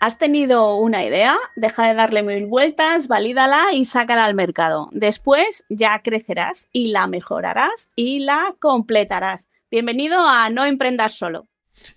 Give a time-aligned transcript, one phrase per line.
[0.00, 4.88] Has tenido una idea, deja de darle mil vueltas, valídala y sácala al mercado.
[4.92, 9.48] Después ya crecerás y la mejorarás y la completarás.
[9.72, 11.48] Bienvenido a No Emprendas Solo.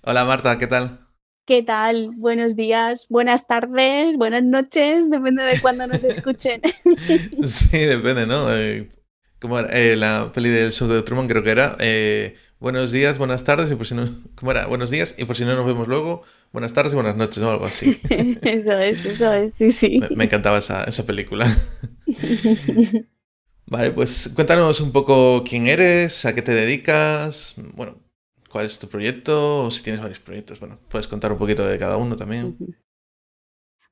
[0.02, 1.08] Hola Marta, ¿qué tal?
[1.46, 2.10] ¿Qué tal?
[2.16, 6.60] Buenos días, buenas tardes, buenas noches, depende de cuándo nos escuchen.
[7.44, 8.52] sí, depende, ¿no?
[8.52, 8.90] Eh,
[9.40, 13.44] como eh, la peli del show de Truman creo que era, eh, buenos días, buenas
[13.44, 14.66] tardes, y por si no, ¿cómo era?
[14.66, 17.50] Buenos días, y por si no nos vemos luego, buenas tardes y buenas noches, o
[17.50, 18.00] algo así.
[18.10, 20.00] eso es, eso es, sí, sí.
[20.16, 21.48] Me, encantaba esa, esa película.
[23.66, 27.98] vale, pues cuéntanos un poco quién eres, a qué te dedicas, bueno,
[28.50, 31.78] cuál es tu proyecto, o si tienes varios proyectos, bueno, puedes contar un poquito de
[31.78, 32.58] cada uno también.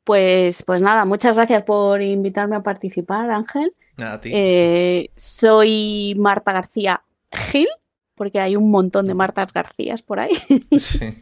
[0.04, 3.74] Pues, pues nada, muchas gracias por invitarme a participar, Ángel.
[3.96, 4.32] Nada, a ti.
[4.34, 7.68] Eh, soy Marta García Gil,
[8.20, 10.34] porque hay un montón de Martas Garcías por ahí.
[10.78, 11.14] Sí.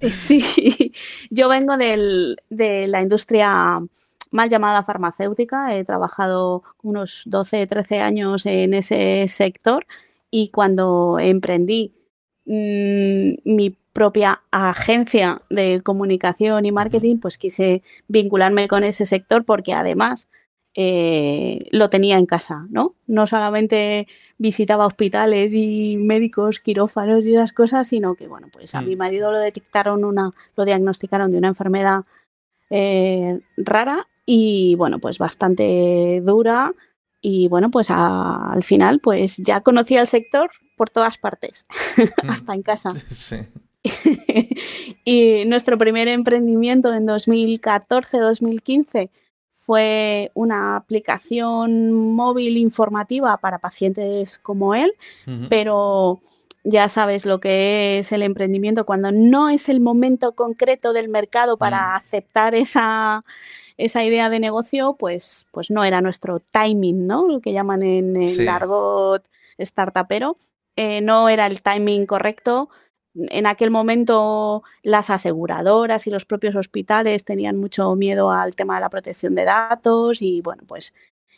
[0.00, 0.92] sí.
[1.28, 3.78] Yo vengo del, de la industria
[4.30, 5.76] mal llamada farmacéutica.
[5.76, 9.86] He trabajado unos 12, 13 años en ese sector
[10.30, 11.92] y cuando emprendí
[12.46, 19.74] mmm, mi propia agencia de comunicación y marketing, pues quise vincularme con ese sector porque
[19.74, 20.30] además
[20.74, 22.94] eh, lo tenía en casa, ¿no?
[23.06, 24.06] No solamente
[24.38, 28.98] visitaba hospitales y médicos, quirófanos y esas cosas, sino que, bueno, pues a mi mm.
[28.98, 32.04] marido lo detectaron una, lo diagnosticaron de una enfermedad
[32.70, 36.72] eh, rara y, bueno, pues bastante dura
[37.20, 41.64] y, bueno, pues al final, pues ya conocía el sector por todas partes,
[42.22, 42.30] mm.
[42.30, 42.92] hasta en casa.
[43.08, 43.38] Sí.
[45.04, 49.10] y nuestro primer emprendimiento en 2014-2015
[49.66, 54.92] fue una aplicación móvil informativa para pacientes como él,
[55.48, 56.20] pero
[56.62, 61.56] ya sabes lo que es el emprendimiento cuando no es el momento concreto del mercado
[61.56, 61.96] para mm.
[61.96, 63.24] aceptar esa,
[63.76, 67.26] esa idea de negocio, pues, pues no era nuestro timing, ¿no?
[67.26, 69.24] Lo que llaman en el argot
[69.58, 70.38] startupero.
[70.76, 72.68] Eh, no era el timing correcto
[73.16, 78.82] en aquel momento las aseguradoras y los propios hospitales tenían mucho miedo al tema de
[78.82, 80.92] la protección de datos y bueno, pues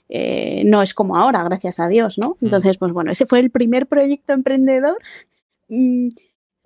[0.08, 2.36] eh, no es como ahora, gracias a Dios, ¿no?
[2.40, 2.46] Mm.
[2.46, 4.98] Entonces, pues bueno, ese fue el primer proyecto emprendedor
[5.68, 6.08] mm,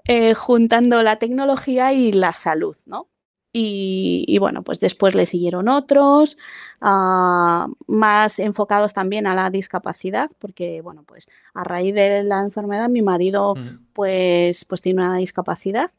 [0.07, 3.09] eh, juntando la tecnología y la salud, ¿no?
[3.55, 6.39] Y, bueno, pues después le siguieron otros,
[6.81, 12.89] ah, más enfocados también a la discapacidad, porque bueno, pues a raíz de la enfermedad
[12.89, 13.55] mi marido
[13.93, 15.91] pues, pues tiene una discapacidad.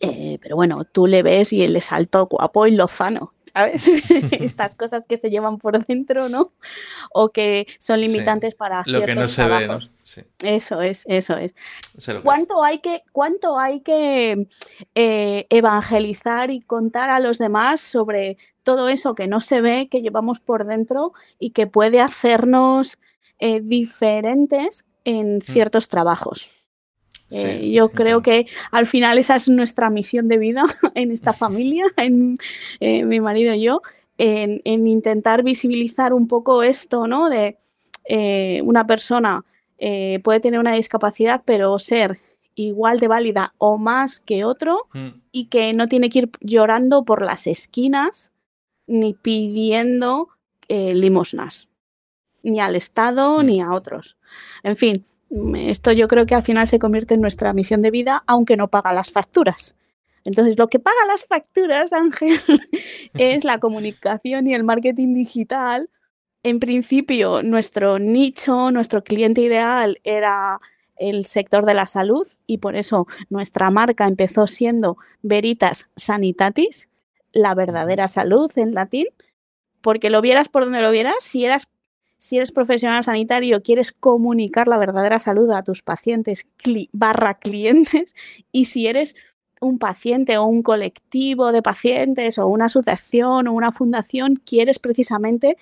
[0.00, 3.32] Eh, pero bueno, tú le ves y él es alto, guapo y lozano.
[3.52, 3.88] ¿sabes?
[4.32, 6.52] Estas cosas que se llevan por dentro, ¿no?
[7.12, 9.78] O que son limitantes para Lo que no se ve, ¿no?
[10.42, 11.54] Eso es, eso es.
[12.22, 14.48] ¿Cuánto, Hay que, ¿Cuánto hay que
[14.94, 20.02] eh, evangelizar y contar a los demás sobre todo eso que no se ve, que
[20.02, 22.98] llevamos por dentro y que puede hacernos
[23.38, 25.40] eh, diferentes en mm.
[25.42, 26.50] ciertos trabajos?
[27.30, 31.84] Eh, yo creo que al final esa es nuestra misión de vida en esta familia,
[31.96, 32.34] en
[32.80, 33.82] eh, mi marido y yo,
[34.18, 37.28] en, intentar visibilizar un poco esto, ¿no?
[37.28, 37.58] De
[38.08, 39.44] eh, una persona
[40.22, 42.18] puede tener una discapacidad, pero ser
[42.54, 45.08] igual de válida o más que otro mm.
[45.32, 48.32] y que no tiene que ir llorando por las esquinas
[48.86, 50.28] ni pidiendo
[50.68, 51.68] limosnas,
[52.42, 53.46] ni al Estado mm.
[53.46, 54.16] ni a otros.
[54.62, 55.04] En fin,
[55.56, 58.68] esto yo creo que al final se convierte en nuestra misión de vida, aunque no
[58.68, 59.74] paga las facturas.
[60.24, 62.40] Entonces, lo que paga las facturas, Ángel,
[63.14, 65.88] es la comunicación y el marketing digital.
[66.46, 70.60] En principio, nuestro nicho, nuestro cliente ideal era
[70.96, 76.88] el sector de la salud y por eso nuestra marca empezó siendo Veritas Sanitatis,
[77.32, 79.06] la verdadera salud en latín,
[79.80, 81.66] porque lo vieras por donde lo vieras, si eras
[82.16, 86.48] si eres profesional sanitario, quieres comunicar la verdadera salud a tus pacientes
[86.92, 88.14] barra clientes
[88.52, 89.16] y si eres
[89.60, 95.56] un paciente o un colectivo de pacientes o una asociación o una fundación, quieres precisamente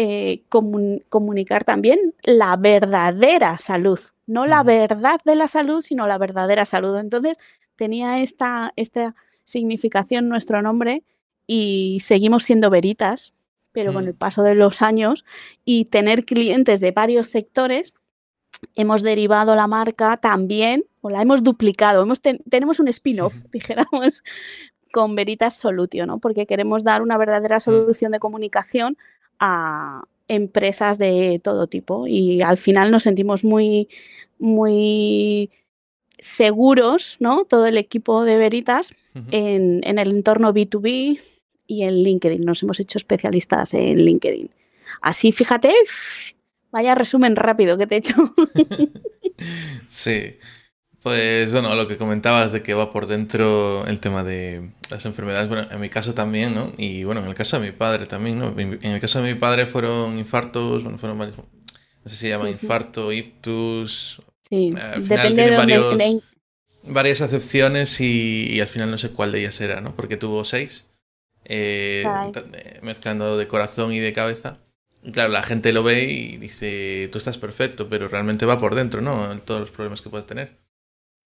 [0.00, 3.98] eh, comunicar también la verdadera salud,
[4.28, 6.96] no la verdad de la salud, sino la verdadera salud.
[6.98, 7.36] Entonces,
[7.74, 11.02] tenía esta, esta significación nuestro nombre
[11.48, 13.34] y seguimos siendo veritas,
[13.72, 14.18] pero con el mm.
[14.18, 15.24] paso de los años
[15.64, 17.94] y tener clientes de varios sectores,
[18.76, 24.22] hemos derivado la marca también, o la hemos duplicado, hemos tenemos un spin-off, dijéramos,
[24.92, 26.20] con Veritas Solutio, ¿no?
[26.20, 27.62] Porque queremos dar una verdadera mm.
[27.62, 28.96] solución de comunicación
[29.38, 33.88] a empresas de todo tipo y al final nos sentimos muy,
[34.38, 35.50] muy
[36.18, 37.44] seguros, ¿no?
[37.44, 38.94] Todo el equipo de Veritas
[39.30, 41.20] en, en, el entorno B2B
[41.66, 42.44] y en LinkedIn.
[42.44, 44.50] Nos hemos hecho especialistas en LinkedIn.
[45.00, 45.72] Así, fíjate,
[46.70, 48.14] vaya resumen rápido que te he hecho.
[49.88, 50.36] sí.
[51.08, 55.48] Pues bueno, lo que comentabas de que va por dentro el tema de las enfermedades,
[55.48, 56.70] bueno, en mi caso también, ¿no?
[56.76, 58.54] Y bueno, en el caso de mi padre también, ¿no?
[58.58, 61.44] En el caso de mi padre fueron infartos, bueno, fueron varios, no
[62.04, 64.20] sé si se llama infarto, ictus.
[64.50, 66.22] Sí, al final depende de varios,
[66.82, 69.96] varias acepciones y, al final no sé cuál de ellas era, ¿no?
[69.96, 70.84] Porque tuvo seis,
[71.46, 74.58] eh, eh, mezclando de corazón y de cabeza.
[75.02, 78.74] Y claro, la gente lo ve y dice, tú estás perfecto, pero realmente va por
[78.74, 79.40] dentro, ¿no?
[79.46, 80.67] Todos los problemas que puedes tener.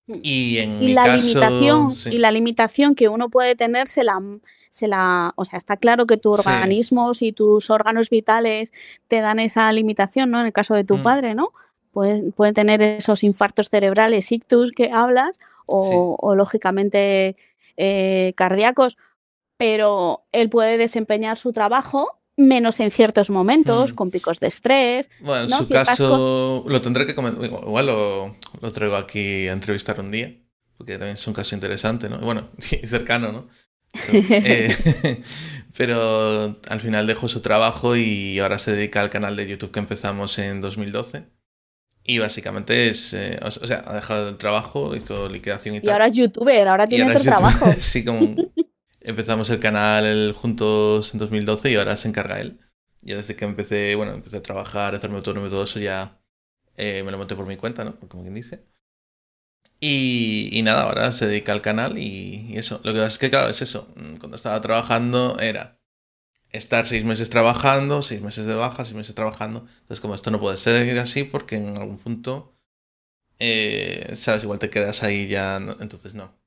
[0.06, 4.20] Y la caso, limitación y la limitación que uno puede tener se la,
[4.68, 8.72] se la, o sea, está claro que tu organismo y tus órganos vitales
[9.08, 10.40] te dan esa limitación, ¿no?
[10.40, 11.02] En el caso de tu mm.
[11.02, 11.50] padre, ¿no?
[11.92, 17.36] Pueden, pueden tener esos infartos cerebrales, ictus que hablas, o, lógicamente
[17.76, 18.96] eh, cardíacos,
[19.56, 23.94] pero él puede desempeñar su trabajo menos en ciertos momentos, mm.
[23.94, 25.10] con picos de estrés.
[25.20, 28.36] Bueno, en su caso lo tendré que comentar, igual lo,
[28.72, 30.34] traigo aquí a entrevistar un día,
[30.76, 32.18] porque también es un caso interesante, ¿no?
[32.18, 32.48] Bueno,
[32.82, 33.48] y cercano, ¿no?
[34.12, 34.74] Eh,
[35.76, 39.80] pero al final dejó su trabajo y ahora se dedica al canal de YouTube que
[39.80, 41.24] empezamos en 2012.
[42.04, 45.88] Y básicamente es, eh, o sea, ha dejado el trabajo, hizo liquidación y, tal.
[45.88, 47.66] Y ahora es youtuber, ahora tiene otro trabajo.
[47.78, 48.34] sí, como
[49.04, 52.60] empezamos el canal juntos en 2012 y ahora se encarga él.
[53.02, 56.20] Ya desde que empecé, bueno, empecé a trabajar, a hacerme autónomo y todo eso, ya
[56.76, 57.98] eh, me lo monté por mi cuenta, ¿no?
[58.08, 58.64] Como quien dice.
[59.80, 62.80] Y, y, nada, ahora se dedica al canal y, eso.
[62.84, 63.92] Lo que pasa es que, claro, es eso.
[63.96, 65.80] Mm, cuando estaba trabajando era
[66.50, 69.66] estar seis meses trabajando, seis meses de baja, seis meses trabajando.
[69.80, 72.54] Entonces, como esto no puede ser así porque en algún punto,
[73.38, 76.41] eh, sabes, igual te quedas ahí ya, entonces no.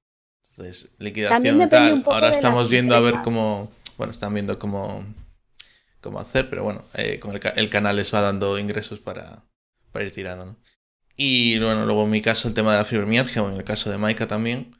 [0.57, 2.03] Entonces, liquidación tal.
[2.05, 3.71] Ahora estamos viendo a ver cómo.
[3.97, 5.03] Bueno, están viendo cómo,
[5.99, 9.43] cómo hacer, pero bueno, eh, el, el, canal les va dando ingresos para,
[9.91, 10.55] para ir tirando, ¿no?
[11.17, 13.89] Y bueno, luego en mi caso el tema de la fibromialgia, o en el caso
[13.89, 14.75] de Maika también,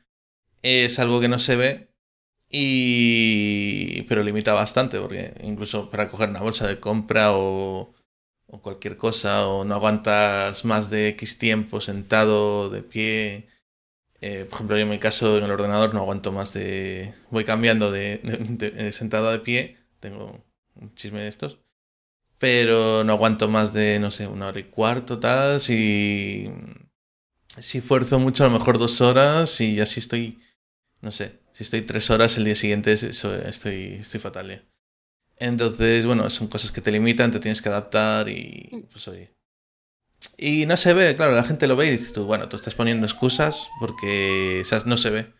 [0.62, 1.90] es algo que no se ve,
[2.50, 7.94] y pero limita bastante, porque incluso para coger una bolsa de compra o,
[8.48, 13.48] o cualquier cosa, o no aguantas más de X tiempo sentado, de pie,
[14.22, 17.14] eh, por ejemplo, yo en mi caso en el ordenador no aguanto más de...
[17.32, 20.44] Voy cambiando de, de, sentado de pie, tengo
[20.76, 21.60] un chisme de estos,
[22.38, 26.50] pero no aguanto más de, no sé, una hora y cuarto, tal, si...
[27.58, 30.42] Si fuerzo mucho, a lo mejor dos horas y así estoy,
[31.00, 33.40] no sé, si estoy tres horas el día siguiente estoy,
[34.02, 34.52] estoy fatal.
[34.52, 34.66] ¿eh?
[35.38, 39.32] Entonces, bueno, son cosas que te limitan, te tienes que adaptar y pues oye,
[40.38, 42.76] y no se ve, claro, la gente lo ve y dices tú, bueno, tú estás
[42.76, 45.34] poniendo excusas porque no se ve,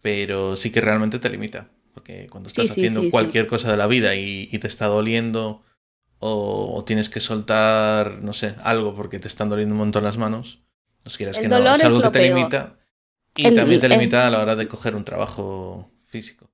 [0.00, 1.68] pero sí que realmente te limita.
[1.92, 5.62] Porque cuando estás haciendo cualquier cosa de la vida y, te está doliendo
[6.18, 10.60] o, tienes que soltar, no sé, algo porque te están doliendo un montón las manos,
[11.04, 12.76] no quieras que no, es algo que te limita
[13.36, 16.50] y también te limita a la hora de coger un trabajo físico.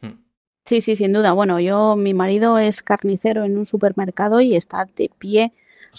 [0.00, 0.24] Hmm.
[0.64, 1.32] Sí, sí, sin duda.
[1.32, 5.52] Bueno, yo, mi marido es carnicero en un supermercado y está de pie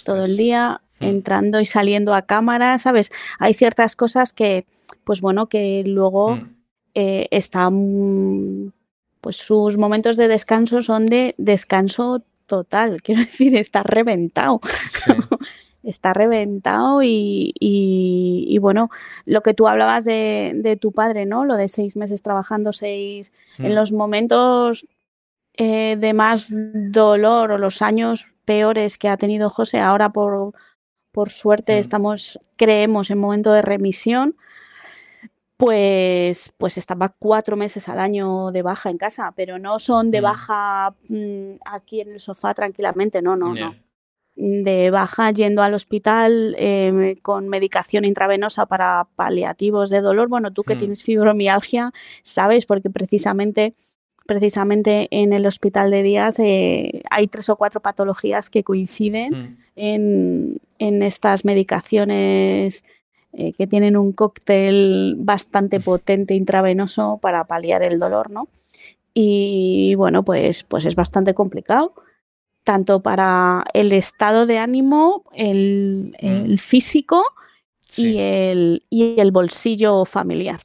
[0.03, 1.05] todo el día hmm.
[1.05, 3.11] entrando y saliendo a cámara, ¿sabes?
[3.39, 4.65] Hay ciertas cosas que,
[5.03, 6.55] pues bueno, que luego hmm.
[6.95, 8.73] eh, están,
[9.21, 14.61] pues sus momentos de descanso son de descanso total, quiero decir, está reventado.
[15.83, 18.91] está reventado y, y, bueno,
[19.25, 21.43] lo que tú hablabas de, de, tu padre, ¿no?
[21.43, 23.75] Lo de seis meses trabajando, seis, en hmm.
[23.75, 24.85] los momentos
[25.57, 30.53] eh, de más dolor o los años peores que ha tenido José, ahora por,
[31.11, 31.79] por suerte mm.
[31.79, 34.35] estamos, creemos, en momento de remisión,
[35.61, 40.19] pues, pues estaba cuatro meses al año de baja en casa, pero no son de
[40.19, 40.23] mm.
[40.23, 43.75] baja mm, aquí en el sofá tranquilamente, no, no, no.
[44.35, 50.29] De baja yendo al hospital em, con medicación intravenosa para paliativos de dolor.
[50.29, 51.91] Bueno, tú que tienes fibromialgia,
[52.23, 53.75] sabes, porque precisamente
[54.31, 60.55] precisamente en el hospital de días eh, hay tres o cuatro patologías que coinciden mm.
[60.79, 62.85] en, estas medicaciones
[63.33, 68.47] eh, que tienen un cóctel bastante potente intravenoso para paliar el dolor, ¿no?
[69.13, 71.93] Y bueno, pues, pues es bastante complicado,
[72.63, 76.55] tanto para el estado de ánimo, el, mm.
[76.55, 77.25] físico
[77.97, 80.61] y, el, y el bolsillo familiar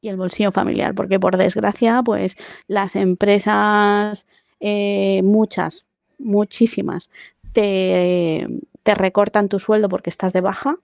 [0.00, 4.26] y el bolsillo familiar, porque por desgracia, pues las empresas,
[4.60, 5.84] eh, muchas,
[6.18, 7.10] muchísimas,
[7.52, 8.46] te,
[8.82, 10.76] te, recortan tu sueldo porque estás de baja.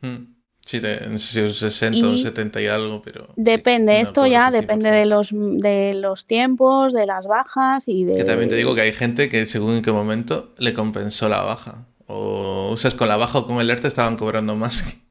[0.00, 0.36] Mm.
[0.64, 3.28] Sí, no sé si es 60 o 70 y algo, pero...
[3.36, 8.16] Depende, esto ya depende de los, de los tiempos, de las bajas y de...
[8.16, 11.42] Que también te digo que hay gente que según en qué momento le compensó la
[11.42, 11.86] baja.
[12.08, 15.05] O, o sea, con la baja o con el ERTE estaban cobrando más que,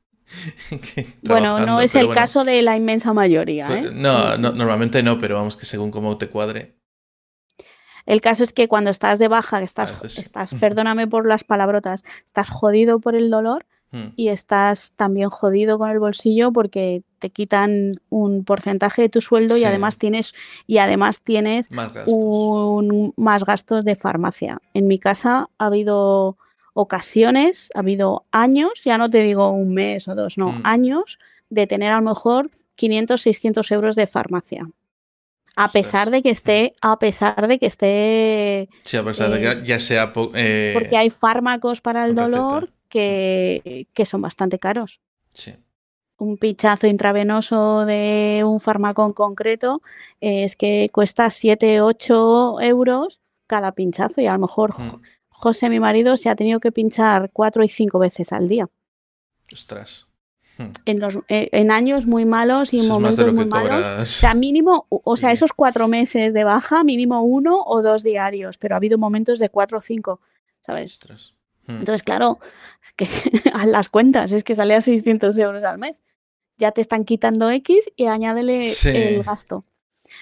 [1.23, 3.67] Bueno, no es el caso de la inmensa mayoría.
[3.77, 3.89] ¿eh?
[3.93, 6.75] No, no, normalmente no, pero vamos que según cómo te cuadre.
[8.05, 12.49] El caso es que cuando estás de baja, estás, estás, perdóname por las palabrotas, estás
[12.49, 13.65] jodido por el dolor,
[13.95, 14.07] Hmm.
[14.15, 19.55] y estás también jodido con el bolsillo porque te quitan un porcentaje de tu sueldo
[19.57, 20.33] y además tienes
[20.67, 22.13] y además tienes más gastos.
[22.13, 24.59] Un, más gastos de farmacia.
[24.73, 26.37] En mi casa ha habido
[26.75, 30.61] ocasiones, ha habido años, ya no te digo un mes o dos, no, hmm.
[30.65, 34.69] años de tener a lo mejor 500, 600 euros de farmacia.
[35.55, 36.87] A pesar de que esté, hmm.
[36.87, 38.69] a pesar de que esté.
[38.83, 40.11] Sí, a pesar de que eh, ya sea.
[40.33, 44.99] Eh, porque hay fármacos para el dolor que, son bastante caros.
[46.17, 49.81] Un pinchazo intravenoso de un fármaco en concreto
[50.19, 55.01] es que cuesta 7, 8 euros cada pinchazo y a lo mejor mm.
[55.37, 58.69] José, mi marido, se ha tenido que pinchar 4 y 5 veces al día.
[59.51, 60.07] Ostras.
[60.57, 60.71] Hmm.
[60.85, 64.01] En, los, eh, en, años muy malos y momentos muy malos.
[64.01, 68.57] O sea, mínimo, o sea, esos cuatro meses de baja, mínimo uno o dos diarios,
[68.57, 70.21] pero ha habido momentos de cuatro o cinco,
[70.61, 70.93] ¿sabes?
[70.93, 71.33] Ostras.
[71.67, 71.79] Hmm.
[71.79, 72.39] Entonces, claro,
[72.95, 73.07] que
[73.53, 76.01] a las cuentas, es que sale a 600 euros al mes.
[76.57, 79.65] Ya te están quitando X y añádele el gasto.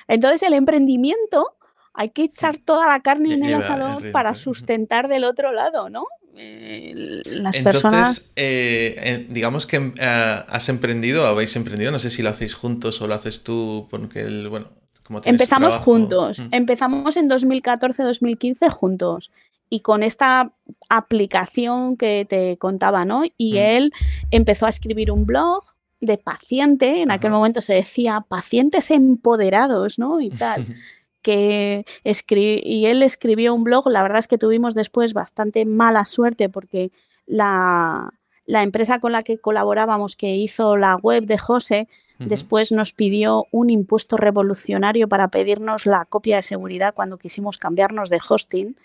[0.08, 1.58] Entonces, el emprendimiento
[1.93, 6.05] hay que echar toda la carne en el asador para sustentar del otro lado, ¿no?
[6.35, 8.31] Eh, las personas.
[8.35, 13.07] Eh, digamos que eh, has emprendido, habéis emprendido, no sé si lo hacéis juntos o
[13.07, 14.69] lo haces tú, porque el, bueno,
[15.03, 16.39] como Empezamos juntos.
[16.39, 16.47] Hmm.
[16.51, 19.31] Empezamos en 2014-2015 juntos
[19.69, 20.51] y con esta
[20.89, 23.23] aplicación que te contaba, ¿no?
[23.38, 23.57] Y mm.
[23.57, 23.93] él
[24.29, 25.63] empezó a escribir un blog
[26.00, 30.21] de paciente, en aquel momento se decía pacientes empoderados, ¿no?
[30.21, 30.65] Y tal.
[31.24, 36.50] que y él escribió un blog, la verdad es que tuvimos después bastante mala suerte
[36.50, 36.92] porque
[37.25, 38.13] la,
[38.46, 41.88] empresa con la que colaborábamos que hizo la web de José,
[42.20, 48.10] después nos pidió un impuesto revolucionario para pedirnos la copia de seguridad cuando quisimos cambiarnos
[48.10, 48.77] de hosting.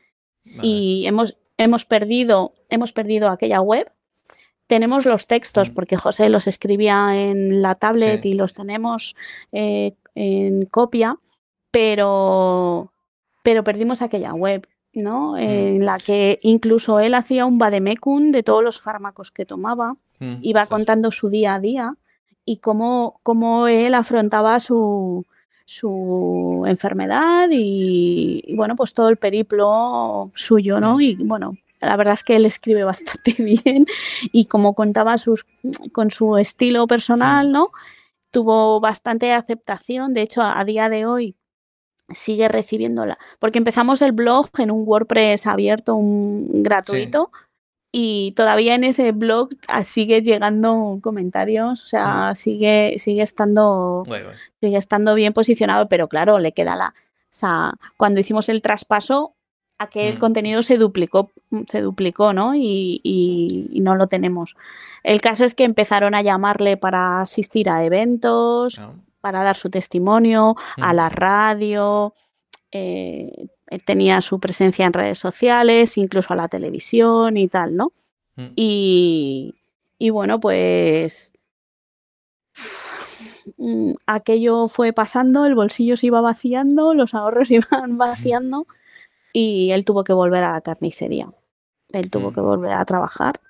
[0.62, 3.92] Y hemos, hemos, perdido, hemos perdido aquella web.
[4.66, 9.14] Tenemos los textos, porque José los escribía en la tablet y los tenemos
[9.52, 11.18] eh, en copia,
[11.70, 12.92] pero,
[13.42, 14.66] pero perdimos aquella web.
[14.94, 15.32] ¿no?
[15.32, 15.38] Mm.
[15.38, 20.36] En la que incluso él hacía un vademecum de todos los fármacos que tomaba, mm,
[20.42, 21.94] iba contando su día a día
[22.44, 25.26] y cómo, cómo él afrontaba su,
[25.66, 30.98] su enfermedad y, bueno, pues todo el periplo suyo, ¿no?
[30.98, 33.84] Y bueno, la verdad es que él escribe bastante bien
[34.32, 35.44] y como contaba sus,
[35.92, 37.70] con su estilo personal, ¿no?
[38.30, 41.36] Tuvo bastante aceptación, de hecho a, día de hoy
[42.08, 47.30] sigue recibiéndola, porque empezamos el blog en un WordPress abierto, un gratuito,
[47.90, 54.04] y todavía en ese blog ah, sigue llegando comentarios, o sea, sigue, sigue estando
[54.60, 56.88] sigue estando bien posicionado, pero claro, le queda la.
[56.88, 59.34] O sea, cuando hicimos el traspaso,
[59.78, 60.18] aquel mm.
[60.18, 61.30] contenido se duplicó,
[61.66, 62.54] se duplicó, ¿no?
[62.54, 64.56] Y, y, no lo tenemos.
[65.02, 68.92] El caso es que empezaron a llamarle para asistir a eventos, ah.
[69.20, 70.96] Para dar su testimonio, a mm.
[70.96, 72.14] la radio.
[72.70, 73.48] Eh,
[73.84, 77.92] tenía su presencia en redes sociales, incluso a la televisión y tal, ¿no?
[78.36, 78.46] Mm.
[78.56, 79.54] Y,
[79.98, 81.32] y bueno, pues
[83.56, 88.66] mm, aquello fue pasando, el bolsillo se iba vaciando, los ahorros iban vaciando
[89.32, 91.28] y él tuvo que volver a la carnicería.
[91.90, 93.40] Él tuvo que volver a trabajar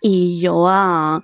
[0.00, 1.22] y yo a,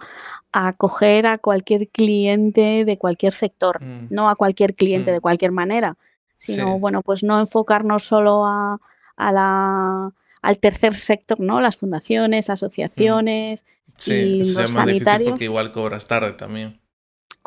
[0.57, 5.99] a acoger a cualquier cliente de cualquier sector, no a cualquier cliente de cualquier manera,
[6.39, 8.81] sino, bueno, pues no enfocarnos solo a,
[9.19, 11.61] la, al tercer sector, ¿no?
[11.61, 13.67] Las fundaciones, asociaciones
[13.99, 15.33] sí, y los sanitarios.
[15.33, 16.81] porque igual cobras tarde también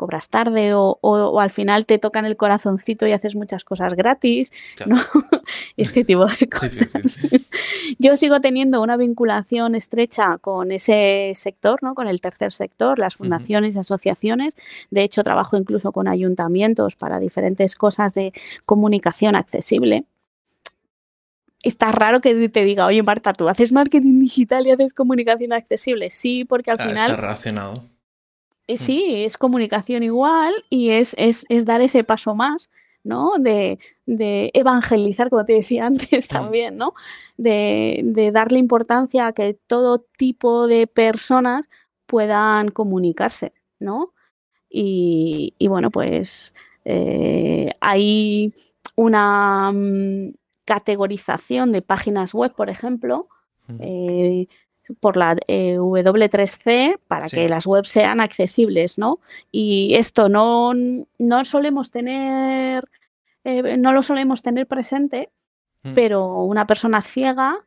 [0.00, 4.50] cobras tarde o, al final te tocan el corazoncito y haces muchas cosas gratis,
[4.86, 4.96] ¿no?
[5.76, 7.18] este tipo de cosas.
[7.98, 11.94] Yo sigo teniendo una vinculación estrecha con ese sector, ¿no?
[11.94, 14.56] Con el tercer sector, las fundaciones y asociaciones.
[14.90, 18.32] De hecho, trabajo incluso con ayuntamientos para diferentes cosas de
[18.64, 20.06] comunicación accesible
[21.62, 26.08] está raro que te diga, oye Marta, tú haces marketing digital y haces comunicación accesible.
[26.08, 27.10] Sí, porque al ah, final.
[27.10, 27.84] Está relacionado.
[28.70, 28.76] Eh, mm.
[28.76, 32.70] sí, es comunicación igual y es, es, es dar ese paso más,
[33.02, 33.32] ¿no?
[33.38, 36.32] De, de, evangelizar, como te decía antes mm.
[36.32, 36.94] también, ¿no?
[37.36, 41.68] De, de, darle importancia a que todo tipo de personas
[42.06, 44.12] puedan comunicarse, ¿no?
[44.72, 48.54] Y, bueno, pues eh, hay
[48.94, 50.34] una mm,
[50.64, 53.28] categorización de páginas web, por ejemplo,
[53.80, 54.46] eh,
[54.98, 59.20] por la eh, W3C para que las webs sean accesibles, ¿no?
[59.52, 60.72] Y esto no,
[61.18, 62.88] no solemos tener,
[63.44, 65.30] no lo solemos tener presente,
[65.94, 67.64] pero una persona ciega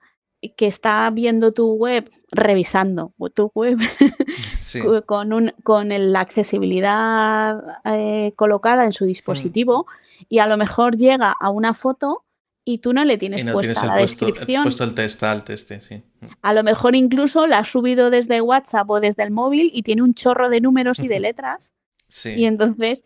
[0.49, 3.77] que está viendo tu web, revisando tu web
[5.05, 9.87] con, un, con la accesibilidad eh, colocada en su dispositivo
[10.29, 12.23] y a lo mejor llega a una foto
[12.65, 14.63] y tú no le tienes puesta la descripción.
[14.63, 16.03] puesto el test alt este, sí.
[16.41, 20.01] A lo mejor incluso la has subido desde WhatsApp o desde el móvil y tiene
[20.01, 21.73] un chorro de números y de letras.
[22.07, 22.33] Sí.
[22.35, 23.03] Y entonces,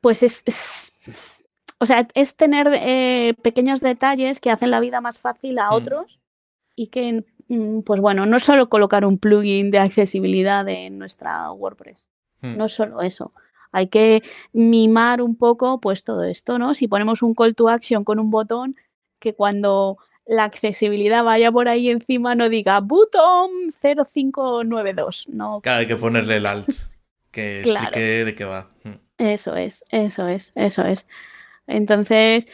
[0.00, 0.92] pues es,
[1.78, 5.74] o sea, es tener eh, pequeños detalles que hacen la vida más fácil a mm.
[5.74, 6.20] otros
[6.74, 12.08] y que, mm, pues bueno, no solo colocar un plugin de accesibilidad en nuestra WordPress,
[12.40, 12.56] hmm.
[12.56, 13.32] no solo eso.
[13.74, 16.74] Hay que mimar un poco pues todo esto, ¿no?
[16.74, 18.76] Si ponemos un call to action con un botón
[19.18, 23.50] que cuando la accesibilidad vaya por ahí encima no diga botón
[23.82, 25.60] 0592, no.
[25.60, 26.68] Claro, hay que ponerle el alt
[27.32, 28.68] que explique de qué va.
[28.84, 28.94] Hmm.
[29.18, 31.08] Eso es, eso es, eso es.
[31.66, 32.46] Entonces,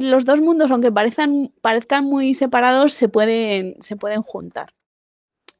[0.00, 4.70] los dos mundos, aunque parezcan, parezcan muy separados, se pueden, se pueden juntar.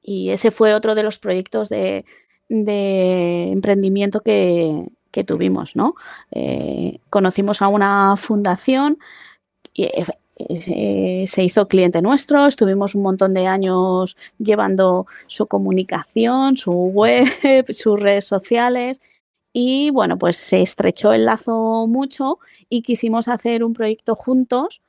[0.01, 2.05] Y ese fue otro de los proyectos de,
[2.49, 4.87] emprendimiento que,
[5.27, 5.95] tuvimos, ¿no?
[6.31, 8.99] Eh, conocimos a una fundación
[9.73, 9.85] y
[10.39, 17.27] eh, se hizo cliente nuestro, estuvimos un montón de años llevando su comunicación, su web,
[17.73, 19.01] sus redes sociales
[19.55, 22.39] y bueno, pues se estrechó el lazo mucho
[22.69, 24.83] y quisimos hacer un proyecto juntos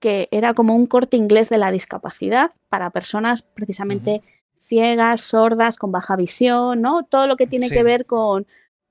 [0.00, 4.22] que era como un corte inglés de la discapacidad para personas precisamente
[4.64, 7.04] ciegas, sordas, con baja visión, ¿no?
[7.04, 8.46] Todo lo que tiene que ver con,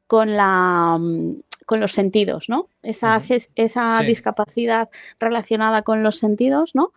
[0.08, 2.68] con, la, mm, con los sentidos, ¿no?
[2.84, 3.22] Esa,
[3.56, 4.90] esa discapacidad
[5.20, 6.94] relacionada con los sentidos, ¿no?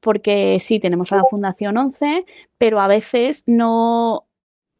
[0.00, 2.26] Porque sí, tenemos a la Fundación 11,
[2.58, 4.26] pero a veces no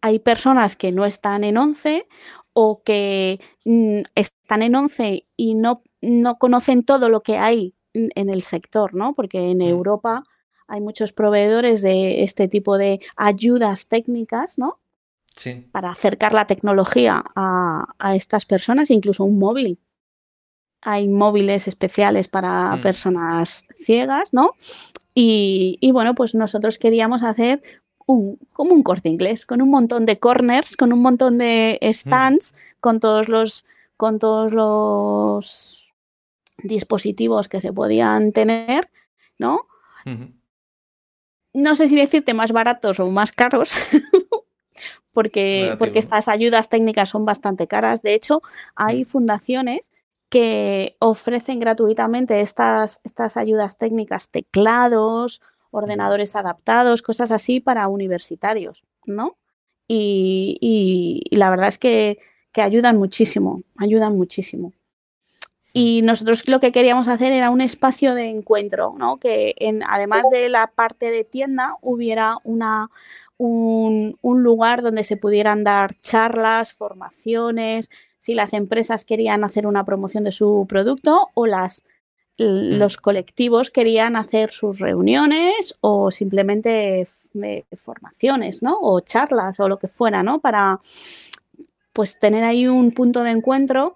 [0.00, 2.06] hay personas que no están en 11
[2.52, 8.28] o que mm, están en 11 y no, no conocen todo lo que hay en
[8.28, 9.14] el sector, ¿no?
[9.14, 9.62] Porque en.
[9.62, 10.22] Europa
[10.68, 14.78] hay muchos proveedores de este tipo de ayudas técnicas, ¿no?
[15.34, 15.66] Sí.
[15.70, 19.78] Para acercar la tecnología a, estas personas, incluso un móvil.
[20.82, 22.80] Hay móviles especiales para mm.
[22.80, 24.52] personas ciegas, ¿no?
[25.14, 27.62] Y, y, bueno, pues nosotros queríamos hacer
[28.06, 33.00] como un corte inglés, con un montón de corners, con un montón de stands, con
[33.00, 33.64] todos los
[33.96, 35.94] con todos los
[36.58, 38.88] dispositivos que se podían tener,
[39.38, 39.66] ¿no?
[41.56, 43.70] No sé si decirte más baratos o más caros,
[45.12, 48.02] porque, porque estas ayudas técnicas son bastante caras.
[48.02, 48.42] De hecho,
[48.74, 49.90] hay fundaciones
[50.28, 55.40] que ofrecen gratuitamente estas, estas ayudas técnicas, teclados,
[55.70, 59.38] ordenadores adaptados, cosas así para universitarios, ¿no?
[59.88, 62.18] Y, la verdad es que,
[62.54, 64.72] ayudan muchísimo, ayudan muchísimo.
[65.78, 69.18] Y nosotros lo que queríamos hacer era un espacio de encuentro, ¿no?
[69.18, 72.90] Que en, además de la parte de tienda hubiera una,
[73.36, 79.84] un, un, lugar donde se pudieran dar charlas, formaciones, si las empresas querían hacer una
[79.84, 81.84] promoción de su producto o las
[82.38, 82.76] Mm.
[82.76, 87.08] los colectivos querían hacer sus reuniones o simplemente
[87.76, 88.78] formaciones, ¿no?
[88.80, 90.40] O charlas o lo que fuera, ¿no?
[90.40, 90.80] Para
[91.94, 93.94] pues tener ahí un punto de encuentro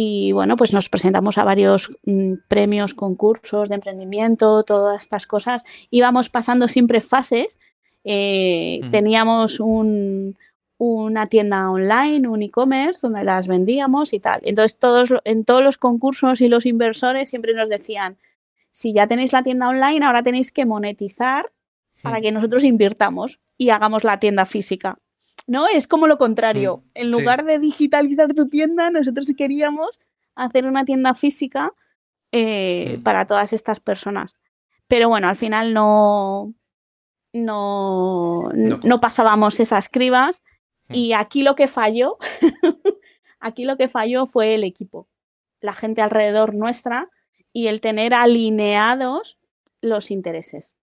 [0.00, 5.64] y bueno, pues nos presentamos a varios mm, premios, concursos de emprendimiento, todas estas cosas.
[5.90, 7.58] Íbamos pasando siempre fases.
[8.04, 8.90] Eh, mm.
[8.92, 10.36] Teníamos un,
[10.76, 14.38] una tienda online, un e-commerce, donde las vendíamos y tal.
[14.44, 18.18] Entonces, todos, en todos los concursos y los inversores siempre nos decían,
[18.70, 21.50] si ya tenéis la tienda online, ahora tenéis que monetizar
[22.02, 22.22] para hmm.
[22.22, 25.00] que nosotros invirtamos y hagamos la tienda física.
[25.48, 25.66] ¿No?
[25.66, 26.76] Es como lo contrario.
[26.76, 26.90] Hmm.
[26.94, 29.98] En lugar de digitalizar tu tienda, nosotros queríamos
[30.36, 31.72] hacer una tienda física
[32.30, 33.02] eh, hmm.
[33.02, 34.36] para todas estas personas.
[34.86, 36.54] Pero bueno, al final no,
[37.32, 40.42] no, no pasábamos esas cribas
[40.90, 42.16] y aquí lo que falló,
[43.40, 45.08] aquí lo que falló fue el equipo,
[45.60, 47.10] la gente alrededor nuestra
[47.52, 49.38] y el tener alineados
[49.80, 50.76] los intereses.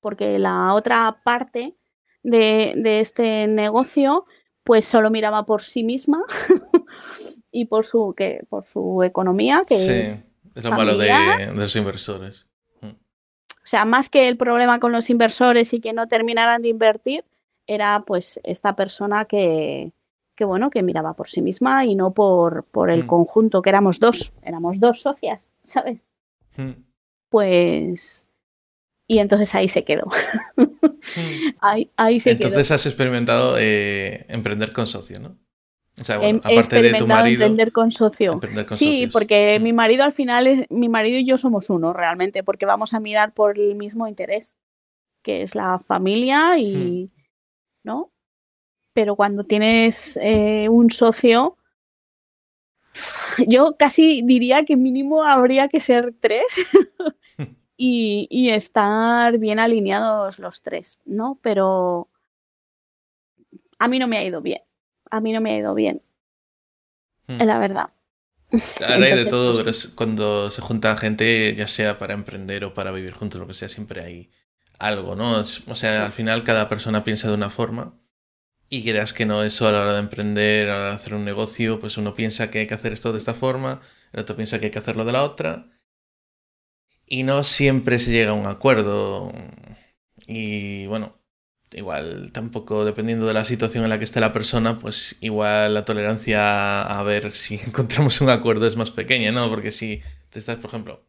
[0.00, 1.76] Porque la otra parte
[2.22, 4.26] de, este negocio,
[4.64, 6.22] pues solo miraba por sí misma
[7.50, 9.64] y por su, que, por su economía.
[9.66, 10.22] Que sí,
[10.54, 12.46] es lo malo de, los inversores.
[12.82, 17.24] O sea, más que el problema con los inversores y que no terminaran de invertir,
[17.66, 19.92] era pues esta persona que,
[20.34, 23.06] que bueno, que miraba por sí misma y no por, por el mm.
[23.06, 26.06] conjunto, que éramos dos, éramos dos socias, ¿sabes?
[26.56, 26.82] Mm.
[27.28, 28.26] Pues...
[29.10, 30.06] Y entonces ahí se quedó.
[30.54, 30.62] Mm.
[31.60, 35.36] ahí, ahí, se entonces has experimentado eh, emprender con socio, ¿no?
[36.00, 37.44] O sea, bueno, aparte de tu marido.
[37.44, 38.40] Emprender con socio.
[38.68, 42.66] sí, porque mi marido al final es, mi marido y yo somos uno realmente, porque
[42.66, 44.56] vamos a mirar por el mismo interés,
[45.24, 47.10] que es la familia y,
[47.82, 48.12] ¿no?
[48.92, 51.56] Pero cuando tienes eh, un socio,
[53.48, 56.44] yo casi diría que mínimo habría que ser tres
[57.82, 61.38] y, y, estar bien alineados los tres, ¿no?
[61.40, 62.10] Pero
[63.78, 64.60] a mí no me ha ido bien.
[65.10, 66.02] A mí no me ha ido bien.
[67.26, 67.40] Hmm.
[67.40, 67.88] La verdad.
[68.86, 72.74] Ahora hay de todo, pues pero cuando se junta gente, ya sea para emprender o
[72.74, 74.30] para vivir juntos, lo que sea, siempre hay
[74.78, 75.38] algo, ¿no?
[75.38, 77.94] O sea, al final cada persona piensa de una forma
[78.68, 81.14] y creas que no, eso a la hora de emprender, a la hora de hacer
[81.14, 83.80] un negocio, pues uno piensa que hay que hacer esto de esta forma,
[84.12, 85.79] el otro piensa que hay que hacerlo de la otra.
[87.12, 89.32] Y no siempre se llega a un acuerdo.
[90.28, 91.16] Y bueno,
[91.72, 95.84] igual tampoco dependiendo de la situación en la que esté la persona, pues igual la
[95.84, 99.48] tolerancia a ver si encontramos un acuerdo es más pequeña, ¿no?
[99.50, 101.04] Porque si te estás, por ejemplo,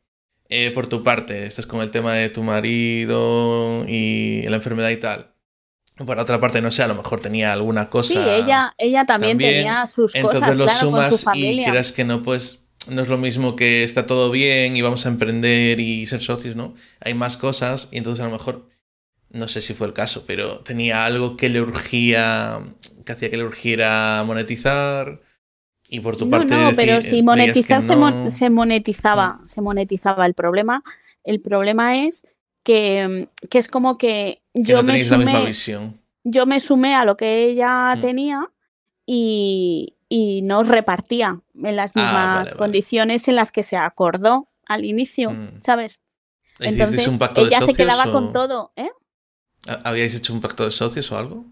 [0.49, 4.97] eh, por tu parte, estás con el tema de tu marido y la enfermedad y
[4.97, 5.35] tal,
[6.03, 8.13] por otra parte, no sé, a lo mejor tenía alguna cosa.
[8.13, 10.33] Sí, ella, ella también, tenía sus cosas.
[10.33, 14.31] Entonces lo sumas y creas que no, pues no es lo mismo que está todo
[14.31, 16.73] bien y vamos a emprender y ser socios, ¿no?
[16.99, 18.67] Hay más cosas y entonces a lo mejor,
[19.29, 22.59] no sé si fue el caso, pero tenía algo que le urgía,
[23.05, 25.21] que hacía que le urgiera monetizar.
[25.87, 26.55] Y por tu parte.
[26.55, 27.95] No, pero si monetizar se,
[28.49, 29.47] monetizaba, mm.
[29.47, 30.25] se monetizaba.
[30.25, 30.83] El problema,
[31.25, 32.25] el problema es
[32.63, 35.51] que, que es como que yo me sumé,
[36.23, 38.01] Yo me sumé a lo que ella mm.
[38.01, 38.49] tenía
[39.05, 42.01] y, y nos repartía en las ah,
[42.43, 45.61] mismas condiciones en las que se acordó al inicio, mm.
[45.61, 46.01] ¿sabes?
[46.59, 48.89] Entonces, un pacto ella se quedaba con todo, ¿eh?
[49.85, 51.45] ¿Habíais hecho un pacto de socios o algo?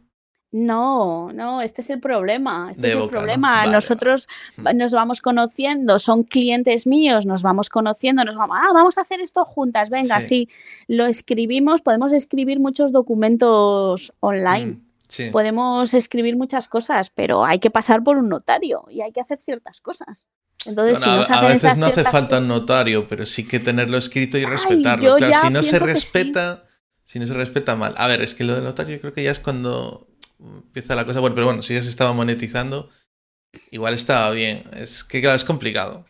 [0.52, 2.72] No, no, este es el problema.
[2.72, 3.66] Este es el problema.
[3.68, 4.76] Nosotros hmm.
[4.76, 9.22] nos vamos conociendo, son clientes míos, nos vamos conociendo, nos vamos, ah, vamos a hacer
[9.22, 10.50] esto juntas, venga, sí.
[10.88, 14.89] lo escribimos, podemos escribir muchos documentos online.
[15.32, 19.40] Podemos escribir muchas cosas, pero hay que pasar por un notario y hay que hacer
[19.44, 20.28] ciertas cosas.
[20.66, 25.16] Entonces, a veces no hace falta un notario, pero sí que tenerlo escrito y respetarlo.
[25.16, 26.66] claro, si no se respeta,
[27.04, 27.96] si no se respeta mal.
[27.98, 30.08] A ver, es que lo del notario creo que ya es cuando
[30.40, 31.22] empieza la cosa.
[31.22, 32.90] Bueno, pero bueno, si ya se estaba monetizando,
[33.72, 34.64] igual estaba bien.
[34.76, 36.06] Es que claro, es complicado.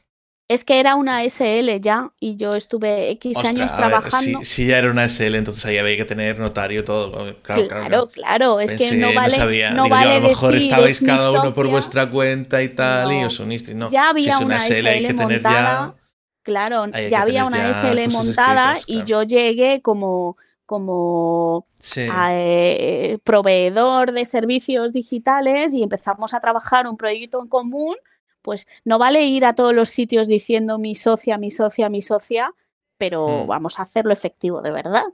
[0.49, 4.39] Es que era una SL ya y yo estuve X años trabajando.
[4.43, 7.11] si, ya era una SL, entonces ahí había que tener notario todo.
[7.43, 8.59] Claro, claro, claro.
[8.59, 9.71] es que no vale.
[9.73, 13.77] No, a lo mejor estabais cada uno por vuestra cuenta y tal y os unisteis.
[13.77, 15.95] No, ya había una SL, hay que tener montada.
[15.95, 15.95] Ya,
[16.41, 20.35] claro, ya había una SL montada y yo llegué como
[20.65, 27.95] como eh, proveedor de servicios digitales y empezamos a trabajar un proyecto en común,
[28.41, 32.53] pues no vale ir a todos los sitios diciendo mi socia, mi socia, mi socia,
[32.97, 33.47] pero hmm.
[33.47, 35.05] vamos a hacerlo efectivo de verdad.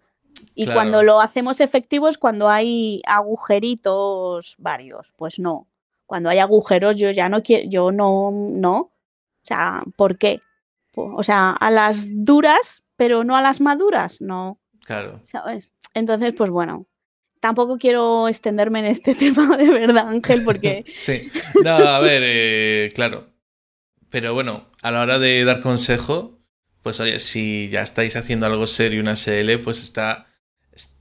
[0.53, 5.67] Y cuando lo hacemos efectivo es cuando hay agujeritos varios, pues no.
[6.05, 8.77] Cuando hay agujeros yo ya no quiero, yo no, no.
[8.77, 8.91] O
[9.43, 10.41] sea, ¿por qué?
[10.95, 14.59] O sea, a las duras, pero no a las maduras, no.
[14.85, 15.19] Claro.
[15.23, 15.71] ¿Sabes?
[15.93, 16.85] Entonces, pues bueno,
[17.45, 20.84] tampoco quiero extenderme en este tema de verdad, Ángel, porque...
[20.93, 21.29] sí,
[21.63, 23.29] no, a ver, eh, claro.
[24.10, 26.39] Pero bueno, a la hora de dar consejo,
[26.81, 30.25] pues oye, si ya estáis haciendo algo serio, una SL, pues está...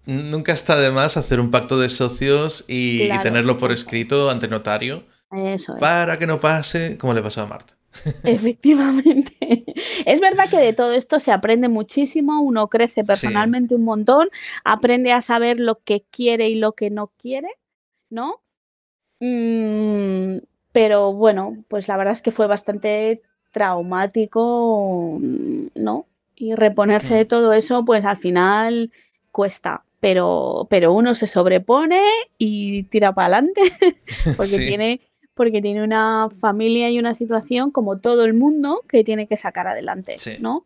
[0.05, 5.07] Nunca está de más hacer un pacto de socios y, tenerlo por escrito ante notario.
[5.31, 7.75] Eso Para que no pase como le pasó a Marta.
[8.23, 9.34] Efectivamente.
[10.05, 14.29] Es verdad que de todo esto se aprende muchísimo, uno crece personalmente un montón,
[14.65, 17.49] aprende a saber lo que quiere y lo que no quiere,
[18.11, 18.43] ¿no?
[19.21, 20.39] Mm,
[20.73, 25.19] pero bueno, pues la verdad es que fue bastante traumático,
[25.75, 26.07] ¿no?
[26.37, 28.91] Y reponerse de todo eso, pues al final
[29.31, 29.85] cuesta.
[30.01, 32.03] Pero, pero uno se sobrepone
[32.37, 33.61] y tira para adelante
[34.37, 35.01] porque tiene
[35.35, 39.67] porque tiene una familia y una situación como todo el mundo que tiene que sacar
[39.67, 40.65] adelante, ¿no?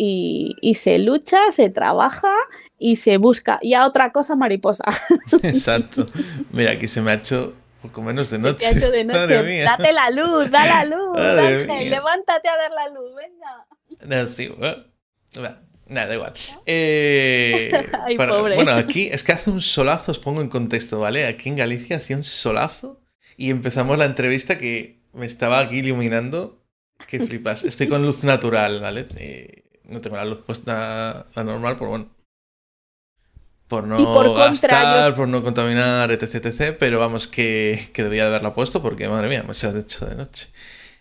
[0.00, 2.32] Y, se lucha, se trabaja
[2.78, 3.58] y se busca.
[3.60, 4.84] Y a otra cosa mariposa.
[5.42, 6.06] Exacto.
[6.52, 8.64] Mira, aquí se me ha hecho poco menos de noche.
[8.64, 9.62] Se ha hecho de noche.
[9.62, 14.26] Date la luz, da la luz, Ángel, levántate a dar la luz, venga.
[14.28, 14.48] sí,
[15.88, 16.34] Nada, da igual.
[16.66, 17.72] Eh,
[18.04, 18.56] Ay, pobre.
[18.56, 21.26] Bueno, aquí es que hace un solazo, os pongo en contexto, ¿vale?
[21.26, 23.00] Aquí en Galicia hacía un solazo
[23.38, 26.60] y empezamos la entrevista que me estaba aquí iluminando.
[27.06, 27.62] Que flipas.
[27.62, 29.06] Estoy con luz natural, ¿vale?
[29.16, 32.10] Eh, no tengo la luz puesta la normal, pero bueno.
[33.68, 36.76] Por no por gastar, por no contaminar, etc, etc.
[36.80, 40.06] Pero vamos, que, que debía de haberla puesto porque, madre mía, me se ha hecho
[40.06, 40.48] de noche.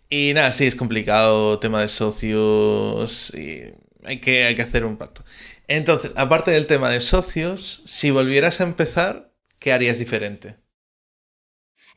[0.07, 3.63] Y nada, sí, es complicado, tema de socios, y
[4.03, 5.23] hay que, hay que hacer un pacto.
[5.67, 10.57] Entonces, aparte del tema de socios, si volvieras a empezar, ¿qué harías diferente?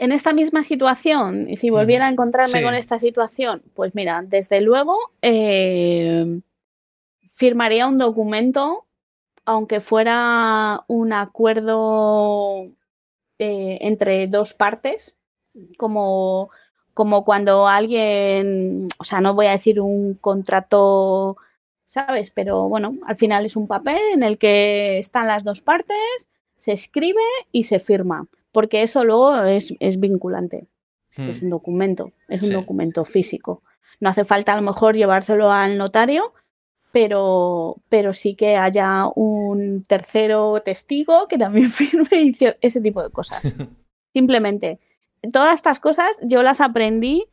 [0.00, 2.64] En esta misma situación, y si volviera a encontrarme Sí.
[2.64, 6.40] con esta situación, pues mira, desde luego eh,
[7.32, 8.86] firmaría un documento,
[9.44, 12.64] aunque fuera un acuerdo
[13.38, 15.16] eh, entre dos partes,
[15.76, 16.48] como,
[16.94, 21.36] como cuando alguien, o sea, no voy a decir un contrato,
[21.84, 22.30] ¿sabes?
[22.30, 26.72] Pero bueno, al final es un papel en el que están las dos partes, se
[26.72, 27.20] escribe
[27.52, 30.68] y se firma, porque eso luego es, es vinculante,
[31.16, 31.28] Hmm.
[31.28, 33.62] es un documento, es un documento físico.
[33.98, 36.32] No hace falta a lo mejor llevárselo al notario,
[36.92, 43.10] pero, pero sí que haya un tercero testigo que también firme y ese tipo de
[43.10, 43.42] cosas.
[44.14, 44.78] Simplemente,
[45.32, 47.24] todas estas cosas yo las aprendí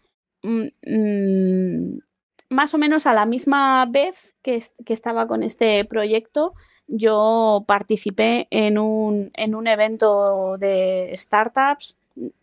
[0.43, 1.99] mm, mm,
[2.49, 6.53] más o menos a la misma vez que, que estaba con este proyecto.
[6.87, 11.97] Yo participé en un, en un evento de startups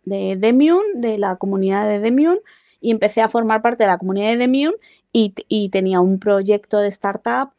[0.04, 2.38] de Demium, de la comunidad de Demium,
[2.80, 4.74] y empecé a formar parte de la comunidad de Demium
[5.12, 7.50] y, tenía un proyecto de startup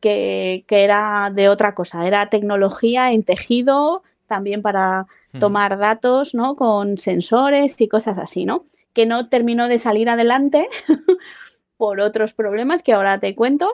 [0.00, 5.38] que, que era de otra cosa, era tecnología en tejido, también para Hmm.
[5.38, 6.56] tomar datos, ¿no?
[6.56, 8.64] Con sensores y cosas así, ¿no?
[8.92, 10.68] Que no terminó de salir adelante
[11.76, 13.70] por otros problemas que ahora te cuento.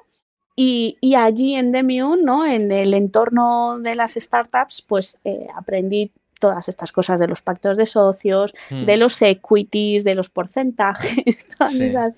[0.57, 2.47] Y, y allí en Demium, ¿no?
[2.47, 7.77] En el entorno de las startups, pues eh, aprendí todas estas cosas de los pactos
[7.77, 8.85] de socios, Hmm.
[8.85, 11.85] de los equities, de los porcentajes, todas Sí.
[11.85, 12.13] esas-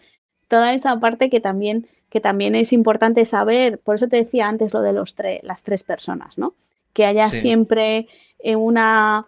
[0.49, 3.79] toda esa parte que también, que también es importante saber.
[3.81, 6.55] Por eso te decía antes lo de los tre- las tres personas, ¿no?
[6.93, 7.41] Que haya Sí.
[7.41, 8.09] siempre
[8.41, 9.27] eh, una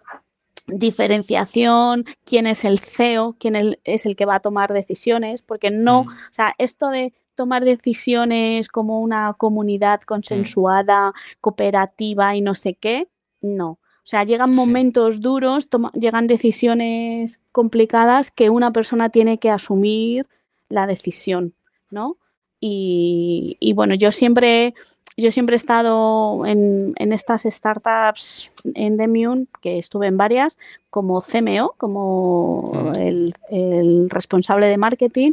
[0.67, 5.71] diferenciación, quién es el CEO, quién el- es el que va a tomar decisiones, porque
[5.71, 6.07] no, Hmm.
[6.09, 13.07] o sea, esto de tomar decisiones como una comunidad consensuada, cooperativa y no sé qué,
[13.41, 13.69] no.
[13.69, 14.59] O sea, llegan Sí.
[14.59, 20.25] momentos duros, toma- llegan decisiones complicadas que una persona tiene que asumir
[20.69, 21.53] la decisión,
[21.91, 22.17] ¿no?
[22.59, 24.73] Y, y bueno, yo siempre,
[25.17, 30.57] yo siempre he estado en, en estas startups en Demium, que estuve en varias,
[30.89, 32.99] como CMO, como Mm.
[32.99, 35.31] el, el responsable de marketing,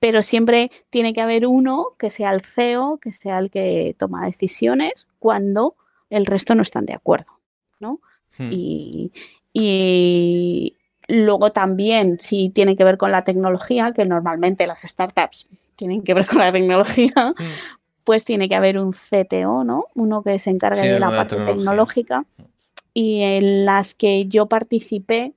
[0.00, 4.24] pero siempre tiene que haber uno que sea el CEO, que sea el que toma
[4.26, 5.74] decisiones cuando
[6.10, 7.32] el resto no están de acuerdo,
[7.80, 8.00] ¿no?
[8.38, 8.50] Hmm.
[8.52, 9.12] Y,
[9.52, 10.76] y
[11.08, 16.14] luego también, si tiene que ver con la tecnología, que normalmente las startups tienen que
[16.14, 17.75] ver con la tecnología, Hmm.
[18.06, 19.86] Pues tiene que haber un CTO, ¿no?
[19.94, 21.56] Uno que se encargue Sí, de la parte tecnología.
[21.56, 22.24] tecnológica.
[22.94, 25.34] Y en las que yo participé,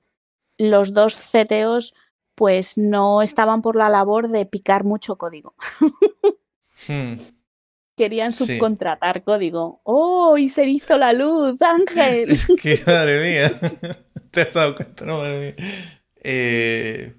[0.56, 1.92] los dos CTOs
[2.36, 5.54] pues no estaban por la labor de picar mucho código.
[6.88, 7.14] Hmm.
[7.96, 8.46] Querían Sí.
[8.46, 9.80] subcontratar código.
[9.84, 10.38] ¡Oh!
[10.38, 12.30] Y se hizo la luz, Ángel.
[12.30, 13.52] Es que, madre mía.
[14.30, 15.18] Te has dado cuenta, ¿no?
[15.18, 15.66] Madre mía.
[16.22, 17.14] Eh,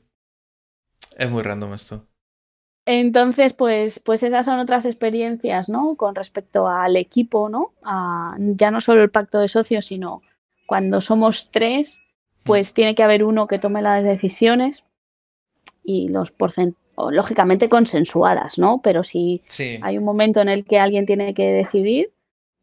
[1.17, 2.07] Es muy random esto.
[2.85, 5.95] Entonces, pues, pues esas son otras experiencias, ¿no?
[5.95, 7.73] Con respecto al equipo, ¿no?
[7.83, 10.21] A- ya no solo el pacto de socios, sino
[10.65, 11.99] cuando somos tres,
[12.43, 14.83] pues tiene que haber uno que tome las decisiones
[15.83, 18.81] y los porcent o, lógicamente consensuadas, ¿no?
[18.83, 19.79] Pero si Sí.
[19.81, 22.11] hay un momento en el que alguien tiene que decidir,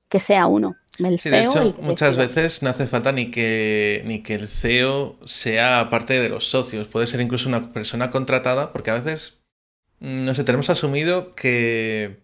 [0.09, 0.77] que sea uno.
[0.99, 4.35] El Sí, de CEO hecho, el muchas veces no hace falta ni que, ni que
[4.35, 6.89] el CEO sea parte de los socios.
[6.89, 9.38] Puede ser incluso una persona contratada, porque a veces, mm,
[10.01, 12.23] no sé, tenemos asumido que,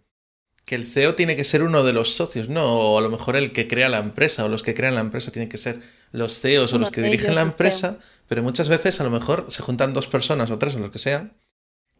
[0.66, 2.64] que el CEO tiene que ser uno de los socios, ¿no?
[2.66, 5.32] O a lo mejor el que crea la empresa, o los que crean la empresa
[5.32, 5.82] tienen que ser
[6.12, 9.62] los CEOs o los que dirigen la empresa, pero muchas veces a lo mejor se
[9.62, 11.32] juntan dos personas o tres o lo que sea,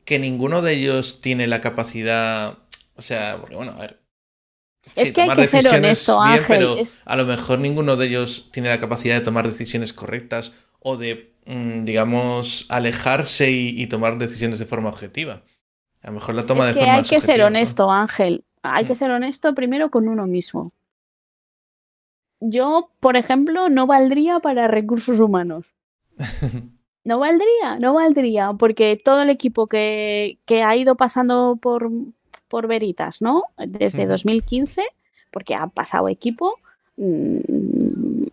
[0.05, 2.59] que ninguno de ellos tiene la capacidad,
[2.97, 4.01] o sea, porque bueno, a ver.
[4.97, 7.25] Es sí, que hay tomar que ser decisiones honesto, bien, Ángel, pero es- a lo
[7.27, 12.67] mejor ninguno de ellos tiene la capacidad de tomar decisiones correctas o de, mm, digamos,
[12.69, 15.43] alejarse y, y tomar decisiones de forma objetiva.
[16.05, 18.45] A lo mejor la toma Es de que forma hay que ser honesto, Ángel.
[18.63, 20.73] Hay que ser honesto primero con uno mismo.
[22.41, 25.67] Yo, por ejemplo, no valdría para recursos humanos.
[27.07, 31.91] No valdría, no valdría, porque todo el equipo que, que ha ido pasando por,
[32.49, 33.43] por veritas, ¿no?
[33.59, 34.85] Desde 2015,
[35.31, 36.59] porque ha pasado equipo,
[36.97, 37.41] mm,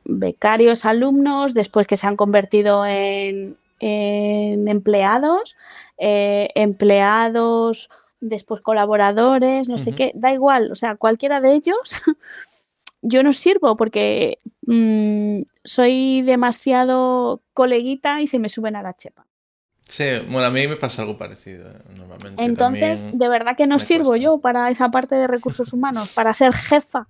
[0.06, 5.56] becarios, alumnos, después que se han convertido en, empleados,
[5.98, 7.90] eh, empleados,
[8.20, 11.76] después colaboradores, no sé qué, da igual, o sea, cualquiera de ellos,
[13.02, 19.26] yo no sirvo porque mm, soy demasiado coleguita y se me suben a la chepa.
[19.88, 22.42] Sí, bueno, a mí me pasa algo parecido eh, normalmente.
[22.44, 26.54] Entonces, de verdad que no sirvo yo para esa parte de recursos humanos, para ser
[26.54, 27.10] jefa.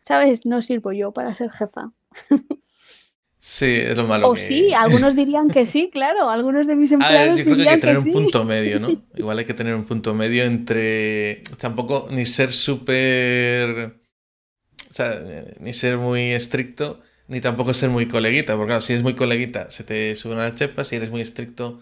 [0.00, 0.44] ¿Sabes?
[0.46, 1.92] No sirvo yo para ser jefa.
[3.40, 4.28] Sí, es lo malo.
[4.28, 6.28] O sí, algunos dirían que sí, claro.
[6.28, 7.38] Algunos de mis empleados.
[7.38, 9.02] yo creo que hay que tener un punto medio, ¿no?
[9.16, 11.42] Igual hay que tener un punto medio entre.
[11.58, 14.00] Tampoco ni ser súper.
[14.90, 15.20] O sea,
[15.60, 18.56] ni ser muy estricto, ni tampoco ser muy coleguita.
[18.56, 20.82] Porque claro, si es muy coleguita, se te suben a la chepa.
[20.82, 21.80] Si eres muy estricto,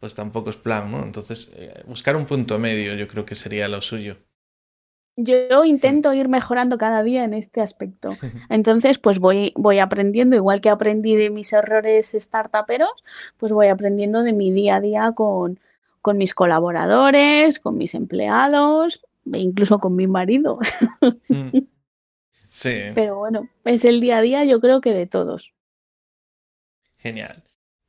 [0.00, 1.02] pues tampoco es plan, ¿no?
[1.02, 4.16] Entonces, eh, buscar un punto medio yo creo que sería lo suyo.
[5.16, 8.16] Yo intento ir mejorando cada día en este aspecto.
[8.48, 12.90] Entonces, pues voy, voy aprendiendo, igual que aprendí de mis errores startuperos,
[13.36, 15.60] pues voy aprendiendo de mi día a día con,
[16.02, 20.58] con mis colaboradores, con mis empleados e incluso con mi marido.
[21.28, 21.58] Mm.
[22.48, 22.74] Sí.
[22.94, 25.52] Pero bueno, es el día a día yo creo que de todos.
[26.98, 27.42] Genial.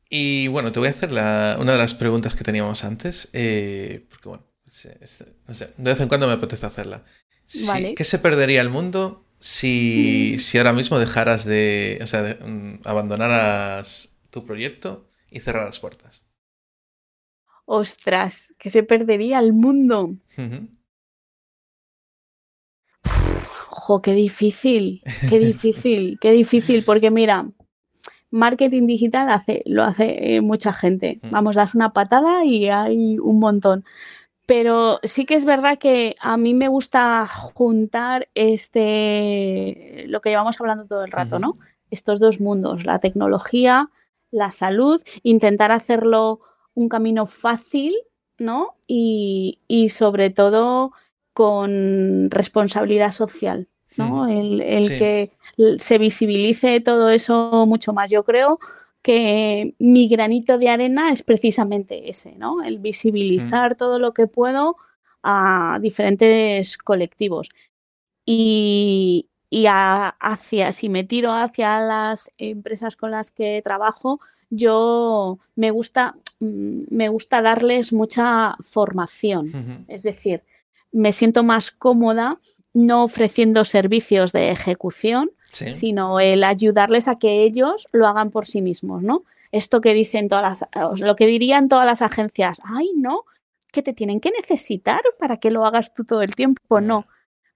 [0.10, 4.30] Y bueno, te voy a hacer una de las preguntas que teníamos antes, eh, porque
[4.30, 4.44] bueno,
[5.48, 7.04] no sé, de vez en cuando me apetece hacerla.
[7.96, 14.16] ¿Qué se perdería el mundo si, si ahora mismo dejaras de, o sea, mm, abandonaras
[14.32, 16.26] tu proyecto y cerraras puertas?
[17.66, 20.16] Ostras, ¿qué se perdería el mundo?
[23.72, 27.48] Ojo, qué difícil, qué difícil, qué difícil, porque mira,
[28.30, 31.20] marketing digital hace, lo hace eh, mucha gente.
[31.24, 31.30] Mm.
[31.32, 33.84] Vamos, das una patada y hay un montón.
[34.46, 40.60] Pero sí que es verdad que a mí me gusta juntar este lo que llevamos
[40.60, 41.56] hablando todo el rato, ¿no?
[41.90, 43.90] Estos dos mundos, la tecnología,
[44.32, 46.42] la salud, intentar hacerlo
[46.74, 47.96] un camino fácil,
[48.38, 48.76] ¿no?
[48.86, 50.92] Y, y sobre todo
[51.34, 54.28] con responsabilidad social, ¿no?
[54.28, 55.32] El, el que
[55.80, 58.12] se visibilice todo eso mucho más.
[58.12, 58.60] Yo creo
[59.06, 62.64] que mi granito de arena es precisamente ese, ¿no?
[62.64, 64.78] El visibilizar todo lo que puedo
[65.22, 67.50] a diferentes colectivos.
[68.26, 69.30] Y,
[69.70, 76.86] hacia, si me tiro hacia las empresas con las que trabajo, yo me gusta, mm,
[76.90, 79.86] me gusta darles mucha formación.
[79.88, 80.42] Es decir,
[80.92, 82.40] me siento más cómoda
[82.74, 88.62] no ofreciendo servicios de ejecución, sino el ayudarles a que ellos lo hagan por sí
[88.62, 89.24] mismos, ¿no?
[89.52, 93.24] Esto que dicen todas las, lo que dirían todas las agencias, ay, no,
[93.72, 97.00] que te tienen que necesitar para que lo hagas tú todo el tiempo, no.
[97.00, 97.06] O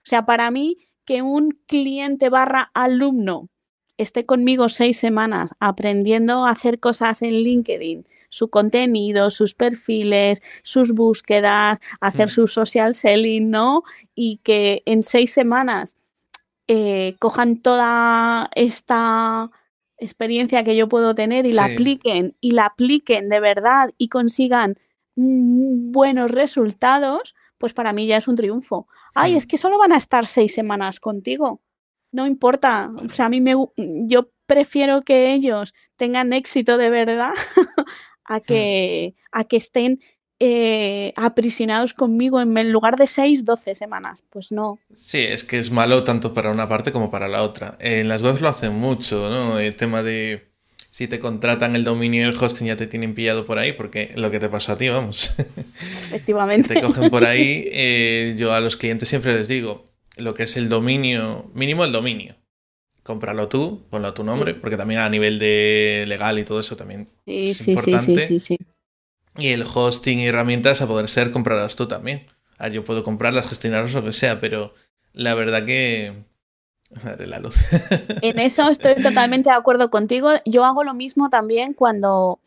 [0.03, 3.49] sea, para mí que un cliente barra alumno
[3.97, 10.93] esté conmigo seis semanas aprendiendo a hacer cosas en LinkedIn, su contenido, sus perfiles, sus
[10.93, 12.31] búsquedas, hacer mm.
[12.31, 13.83] su social selling, ¿no?
[14.15, 15.97] Y que en seis semanas
[16.71, 19.49] eh, cojan toda esta
[19.97, 24.77] experiencia que yo puedo tener y la apliquen y la apliquen de verdad y consigan
[25.15, 28.88] buenos resultados, pues para mí ya es un triunfo.
[29.15, 31.63] Ay, es que solo van a estar seis semanas contigo.
[32.12, 32.91] No importa.
[33.03, 37.34] O sea, a mí me yo prefiero que ellos tengan éxito de verdad
[38.25, 38.41] a hmm.
[38.41, 39.99] que, a que estén
[40.39, 44.23] eh, aprisionados conmigo en lugar de 6, 12 semanas.
[44.30, 44.80] Pues no.
[44.93, 47.78] Sí, es que es malo tanto para una parte como para la otra.
[47.80, 49.60] En las webs lo hacen mucho, ¿no?
[49.60, 50.49] El tema de
[50.89, 54.12] si te contratan el dominio y el hosting ya te tienen pillado por ahí, porque
[54.15, 55.36] lo que te pasó a ti, vamos.
[56.08, 56.73] Efectivamente.
[56.73, 57.69] te cogen por ahí.
[57.82, 59.86] Eh, yo a los clientes siempre les digo,
[60.17, 62.36] lo que es el dominio, mínimo el dominio.
[63.04, 66.75] Cómpralo tú, ponlo a tu nombre, porque también a nivel de legal y todo eso
[66.75, 67.99] también sí, es sí, importante.
[67.99, 68.58] Sí, sí, sí, sí.
[69.41, 72.28] Y el hosting y herramientas a poder ser comprarlas tú también.
[72.58, 74.73] Ah, yo puedo comprarlas, gestionarlas, lo que sea, pero
[75.13, 76.25] la verdad que...
[77.04, 77.56] Madre la luz.
[78.21, 80.32] En eso estoy totalmente de acuerdo contigo.
[80.45, 82.40] Yo hago lo mismo también cuando,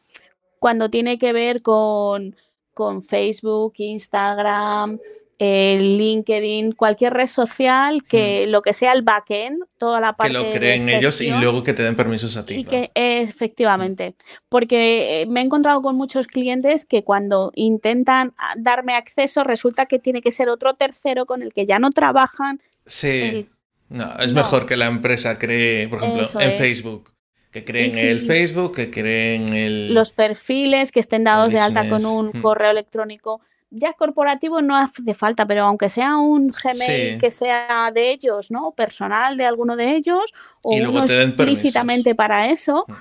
[0.59, 2.37] cuando tiene que ver con,
[2.75, 4.99] con Facebook, Instagram,
[5.45, 8.51] el LinkedIn, cualquier red social que mm.
[8.53, 10.33] lo que sea el backend, toda la parte.
[10.33, 12.55] Que lo creen ellos y luego que te den permisos a ti.
[12.55, 14.15] Y que efectivamente,
[14.49, 19.87] porque eh, me he encontrado con muchos clientes que cuando intentan ah, darme acceso resulta
[19.87, 22.61] que tiene que ser otro tercero con el que ya no trabajan.
[22.87, 23.49] Sí.
[23.89, 27.11] no, es mejor que la empresa cree, por ejemplo, en Facebook.
[27.51, 29.93] Que creen el Facebook, que creen el.
[29.93, 32.43] Los perfiles que estén dados de alta con un mm.
[32.43, 33.41] correo electrónico
[33.73, 38.73] ya corporativo no hace falta, pero aunque sea un Gmail que sea de ellos, ¿no?
[38.73, 40.23] Personal de alguno de ellos,
[40.61, 42.93] o uno explícitamente para eso, mm.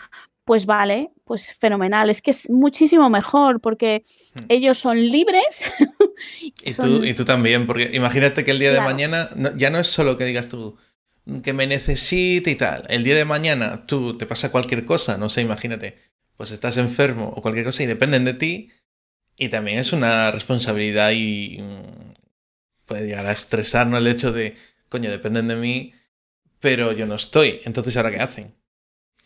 [0.46, 2.10] pues vale, pues fenomenal.
[2.10, 4.04] Es que es muchísimo mejor porque
[4.34, 4.40] mm.
[4.48, 5.66] ellos son libres.
[6.40, 9.88] y, Tú, y tú también, porque imagínate que el día de mañana ya no es
[9.88, 10.78] solo que digas tú
[11.44, 12.86] que me necesite y tal.
[12.90, 15.98] El día de mañana tú te pasa cualquier cosa, no sé, imagínate,
[16.36, 18.70] pues estás enfermo o cualquier cosa y dependen de ti
[19.42, 22.14] y también es una responsabilidad y mm,
[22.86, 24.56] puede llegar a estresarnos el hecho de,
[24.88, 25.94] coño, dependen de mí,
[26.60, 27.60] pero yo no estoy.
[27.66, 28.54] Entonces, ¿ahora qué hacen?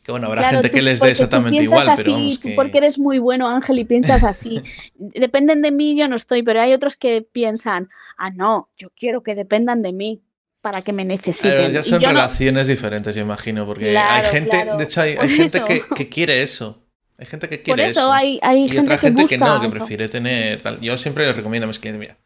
[0.03, 2.51] Que bueno, habrá gente que les dé exactamente igual, pero vamos que...
[2.51, 4.61] Porque eres muy bueno, Ángel, y piensas así.
[4.95, 9.21] dependen de mí, yo no estoy, pero hay otros que piensan, ah, no, yo quiero
[9.21, 10.23] que dependan de mí
[10.61, 11.51] para que me necesiten.
[11.51, 15.83] Pero ya son relaciones diferentes, yo imagino, porque hay gente, de hecho, hay, gente que,
[15.93, 16.84] que, quiere eso.
[17.17, 20.09] Hay gente que quiere Por eso, Hay, hay y otra gente que, no, que prefiere
[20.09, 20.79] tener tal.
[20.81, 22.17] Yo siempre les recomiendo a mis clientes, mira,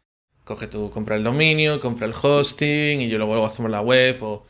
[0.44, 4.44] coge tú, compra el dominio, compra el hosting y yo luego hacemos la web o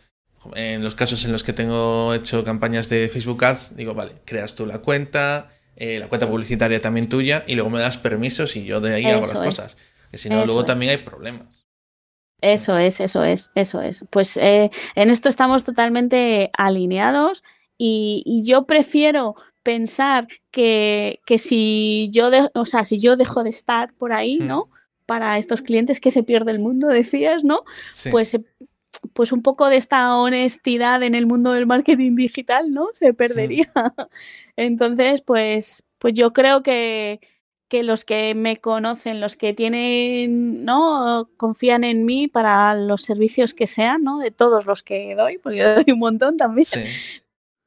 [0.54, 4.54] en los casos en los que tengo hecho campañas de Facebook Ads, digo, vale, creas
[4.54, 8.64] tú la cuenta, eh, la cuenta publicitaria también tuya y luego me das permisos y
[8.64, 9.76] yo de ahí hago las cosas.
[10.10, 11.66] Que si no, luego también hay problemas.
[12.40, 14.06] Eso es, eso es, eso es.
[14.08, 17.44] Pues eh, en esto estamos totalmente alineados
[17.76, 23.92] y, y yo prefiero pensar que, si yo o sea, si yo dejo de estar
[23.94, 24.68] por ahí, ¿no?
[25.06, 27.64] Para estos clientes que se pierde el mundo, decías, ¿no?
[28.10, 28.38] Pues,
[29.12, 32.88] pues un poco de esta honestidad en el mundo del marketing digital, ¿no?
[32.94, 33.70] Se perdería.
[34.56, 37.20] Entonces, pues, pues yo creo que,
[37.68, 41.30] que los que me conocen, los que tienen, ¿no?
[41.36, 44.18] Confían en mí para los servicios que sean, ¿no?
[44.18, 46.66] De todos los que doy, porque yo doy un montón también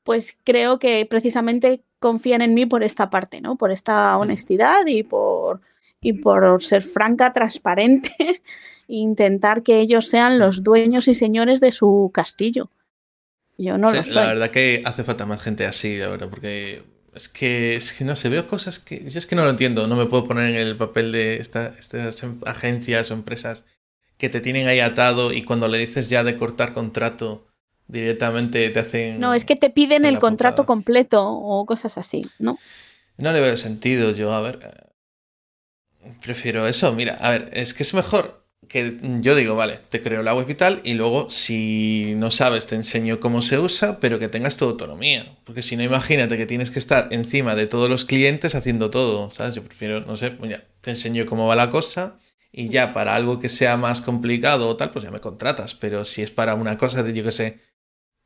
[0.03, 3.55] pues creo que precisamente confían en mí por esta parte, ¿no?
[3.55, 5.61] Por esta honestidad y por,
[6.01, 8.41] y por ser franca, transparente, e
[8.87, 12.69] intentar que ellos sean los dueños y señores de su castillo.
[13.57, 14.13] Yo no lo soy.
[14.13, 16.83] La verdad que hace falta más gente así, la verdad, porque
[17.15, 19.87] es que, es que no sé, veo cosas que yo es que no lo entiendo,
[19.87, 23.65] no me puedo poner en el papel de estas em, agencias o empresas
[24.17, 27.47] que te tienen ahí atado y cuando le dices ya de cortar contrato
[27.87, 29.19] directamente te hacen...
[29.19, 32.57] No, es que te piden el contrato completo o cosas así, ¿no?
[33.17, 34.59] No le veo sentido yo, a ver.
[36.21, 40.23] Prefiero eso, mira, a ver, es que es mejor que yo digo, vale, te creo
[40.23, 44.19] la web y tal, y luego si no sabes te enseño cómo se usa, pero
[44.19, 45.37] que tengas tu autonomía.
[45.43, 49.31] Porque si no, imagínate que tienes que estar encima de todos los clientes haciendo todo,
[49.31, 49.55] ¿sabes?
[49.55, 52.17] Yo prefiero, no sé, pues ya, te enseño cómo va la cosa
[52.51, 55.75] y ya para algo que sea más complicado o tal, pues ya me contratas.
[55.75, 57.59] Pero si es para una cosa de, yo que sé,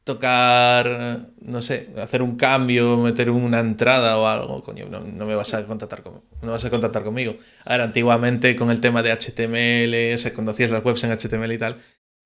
[0.08, 5.54] tocar, no sé, hacer un cambio, meter una entrada o algo, coño, no, me vas
[5.54, 7.36] a contactar con, no vas a contactar conmigo.
[7.66, 11.52] Ahora, antiguamente con el tema de HTML, o sea, cuando hacías las webs en HTML
[11.52, 11.78] y tal,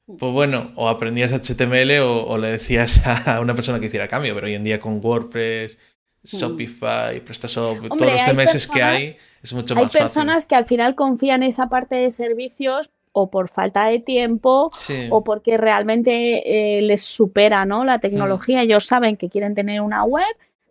[0.05, 4.47] pues bueno, o aprendías HTML o, le decías a una persona que hiciera cambio, pero
[4.47, 5.77] hoy en día con WordPress,
[6.23, 6.37] hmm.
[6.37, 9.99] Shopify, PrestaShop, todos los CMS que hay, es mucho más fácil.
[9.99, 13.99] Hay personas que al final confían en esa parte de servicios o por falta de
[13.99, 14.71] tiempo
[15.09, 17.83] o porque realmente eh, les supera ¿no?
[17.83, 18.59] la tecnología.
[18.59, 18.61] Mm.
[18.61, 20.25] Ellos saben que quieren tener una web,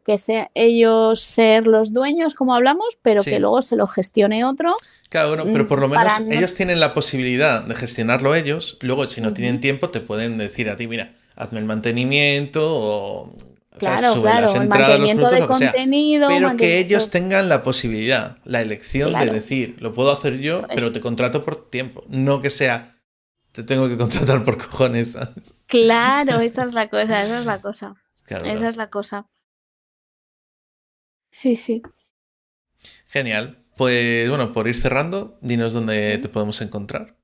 [0.04, 4.74] que sea ellos ser los dueños, como hablamos, pero que luego se lo gestione otro.
[5.08, 8.78] Claro, bueno, pero por lo menos ellos tienen la posibilidad de gestionarlo ellos.
[8.80, 13.32] Luego, si no tienen tiempo, te pueden decir a ti, mira, hazme el mantenimiento o
[13.78, 16.28] Claro, claro, el mantenimiento de contenido.
[16.28, 20.92] pero que ellos tengan la posibilidad, la elección de decir, lo puedo hacer yo, pero
[20.92, 22.04] te contrato por tiempo.
[22.08, 23.00] No que sea,
[23.52, 25.16] te tengo que contratar por cojones.
[25.66, 27.94] Claro, esa es la cosa, esa es la cosa.
[28.26, 29.26] esa es la cosa.
[31.30, 31.82] Sí, sí.
[33.06, 33.58] Genial.
[33.76, 37.19] Pues bueno, por ir cerrando, dinos dónde te podemos encontrar.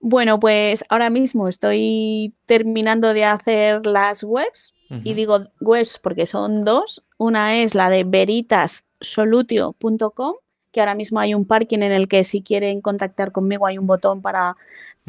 [0.00, 4.72] Bueno, pues ahora mismo estoy terminando de hacer las webs
[5.04, 7.04] y digo webs porque son dos.
[7.18, 10.34] Una es la de veritassolutio.com,
[10.70, 13.86] que ahora mismo hay un parking en el que si quieren contactar conmigo hay un
[13.86, 14.56] botón para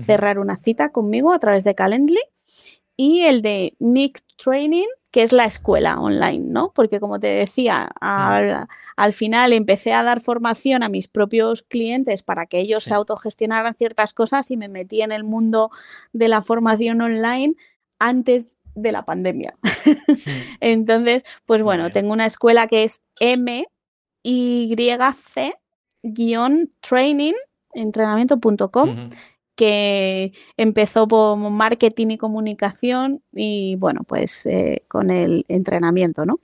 [0.05, 2.19] cerrar una cita conmigo a través de Calendly.
[2.97, 6.71] Y el de Nick Training, que es la escuela online, ¿no?
[6.73, 12.45] Porque como te decía, al, final empecé a dar formación a mis propios clientes para
[12.45, 15.71] que ellos se autogestionaran ciertas cosas y me metí en el mundo
[16.13, 17.55] de la formación online
[17.97, 19.55] antes de la pandemia.
[20.59, 23.67] Entonces, pues bueno, tengo una escuela que es M
[24.21, 25.55] Y C
[26.81, 27.33] training
[27.73, 29.09] entrenamiento.com
[29.59, 36.39] que empezó por marketing y comunicación y bueno, pues eh, con el entrenamiento, ¿no?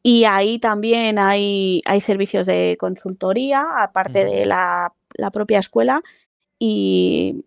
[0.00, 6.02] Y ahí también hay, hay servicios de consultoría, aparte de la la propia escuela
[6.58, 7.44] y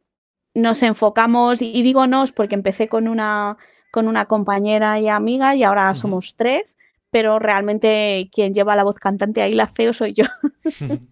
[0.53, 3.57] nos enfocamos, y digo nos porque empecé con una,
[3.91, 6.77] con una compañera y amiga y ahora somos tres,
[7.11, 10.25] pero realmente quien lleva la voz cantante ahí la CEO soy yo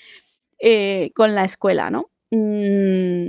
[0.60, 2.11] eh, con la escuela, ¿no?
[2.32, 3.28] Mm,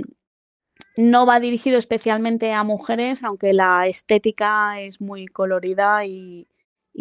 [0.96, 6.48] no va dirigido especialmente a mujeres, aunque la estética es muy colorida y,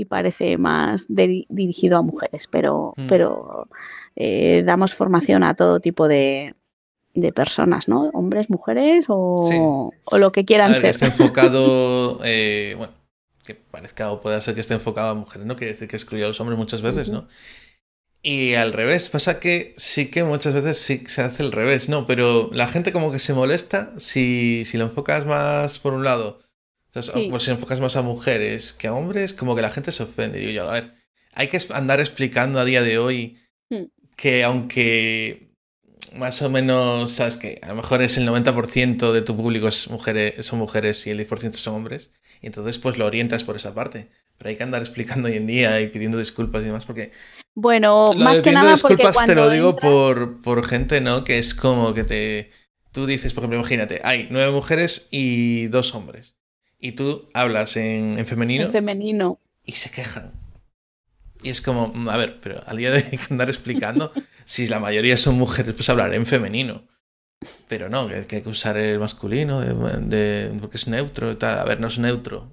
[0.10, 3.08] parece más dirigido a mujeres, pero, mm.
[3.08, 3.70] pero
[4.16, 6.56] eh, damos formación a todo tipo de,
[7.14, 8.10] de personas, ¿no?
[8.14, 10.86] Hombres, mujeres o, lo que quieran ser.
[10.90, 12.94] está enfocado, eh, bueno,
[13.46, 16.26] que parezca o pueda ser que esté enfocado a mujeres, no quiere decir que excluya
[16.26, 17.28] a los hombres muchas veces, ¿no?
[18.26, 22.06] Y al revés, pasa que sí que muchas veces sí se hace el revés, ¿no?
[22.06, 26.40] Pero la gente como que se molesta si, si lo enfocas más por un lado,
[27.32, 30.40] o si enfocas más a mujeres que a hombres, como que la gente se ofende.
[30.40, 30.94] Digo yo, a ver,
[31.34, 33.84] hay que andar explicando a día de hoy hmm.
[34.16, 35.54] que aunque
[36.14, 39.90] más o menos, sabes que a lo mejor es el 90% de tu público es
[39.90, 42.12] mujeres, son mujeres y el 10% son hombres,
[42.42, 44.10] y entonces pues lo orientas por esa parte.
[44.44, 47.14] Pero hay que andar explicando hoy en día y pidiendo disculpas y demás porque...
[47.56, 51.24] Bueno, más que nada disculpas porque te lo digo por, por gente, ¿no?
[51.24, 52.52] Que es como que te...
[52.92, 56.36] Tú dices, por ejemplo, imagínate, hay nueve mujeres y dos hombres.
[56.78, 58.66] Y tú hablas en, en femenino.
[58.66, 59.40] En femenino.
[59.64, 60.34] Y se quejan.
[61.42, 64.12] Y es como, mm, a ver, pero al día de hay que andar explicando,
[64.44, 66.84] si la mayoría son mujeres, pues hablar en femenino.
[67.70, 71.60] Pero no, que, hay que usar el masculino, de, porque es neutro tal.
[71.60, 72.52] A ver, no es neutro,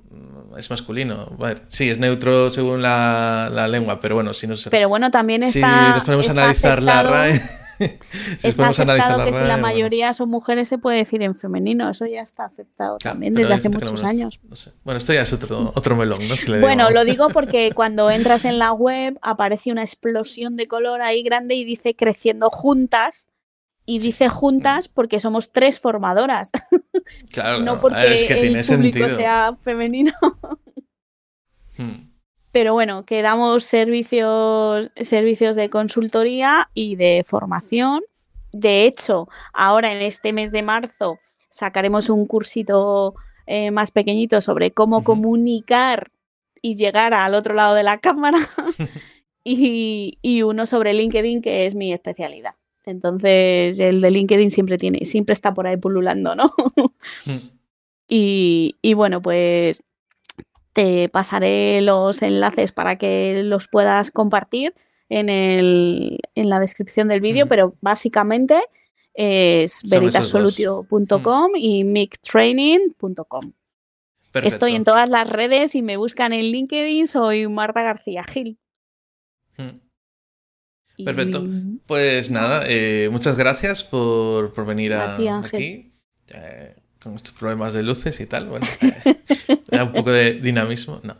[0.58, 1.26] es masculino.
[1.36, 5.42] Bueno, sí, es neutro según la, la lengua, pero bueno, si no Pero bueno, también
[5.42, 5.60] está.
[5.90, 7.40] Si nos ponemos a analizar la RAE.
[8.38, 12.04] si está aceptado que si la mayoría son mujeres se puede decir en femenino, eso
[12.06, 14.38] ya está aceptado también desde hace muchos años.
[14.84, 16.60] Bueno, esto ya es otro, otro melón, ¿no?
[16.60, 21.22] bueno, lo digo porque cuando entras en la web aparece una explosión de color ahí
[21.22, 23.29] grande y dice creciendo juntas.
[23.90, 26.52] Y dice juntas porque somos tres formadoras.
[27.32, 29.16] Claro, no porque es que tiene el público sentido.
[29.16, 30.12] sea femenino.
[31.76, 32.10] Hmm.
[32.52, 38.02] Pero bueno, que damos servicios, servicios de consultoría y de formación.
[38.52, 41.18] De hecho, ahora en este mes de marzo
[41.48, 43.14] sacaremos un cursito
[43.46, 46.12] eh, más pequeñito sobre cómo comunicar
[46.62, 48.38] y llegar al otro lado de la cámara.
[49.44, 52.54] y, y, uno sobre LinkedIn, que es mi especialidad.
[52.90, 56.52] Entonces, el de LinkedIn siempre tiene, siempre está por ahí pululando, ¿no?
[57.26, 57.30] Mm.
[58.08, 59.82] y, y bueno, pues
[60.72, 64.74] te pasaré los enlaces para que los puedas compartir
[65.08, 68.62] en, el, en la descripción del vídeo, pero básicamente
[69.14, 73.52] es veritasolutio.com y mictraining.com.
[74.34, 78.58] Estoy en todas las redes y me buscan en LinkedIn, soy Marta García Gil.
[81.04, 81.44] Perfecto.
[81.86, 85.92] Pues nada, eh, muchas gracias por, venir a, aquí.
[86.32, 88.66] Eh, con estos problemas de luces y tal, bueno,
[89.70, 91.16] da un poco de dinamismo, no.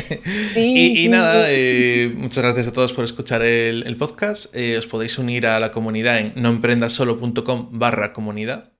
[0.56, 4.54] y, nada, eh, muchas gracias a todos por escuchar el, podcast.
[4.56, 8.72] Eh, os podéis unir a la comunidad en noemprendasolo.com barra comunidad.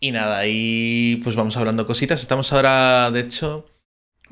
[0.00, 2.20] Y nada, ahí pues vamos hablando cositas.
[2.20, 3.64] Estamos ahora, de hecho,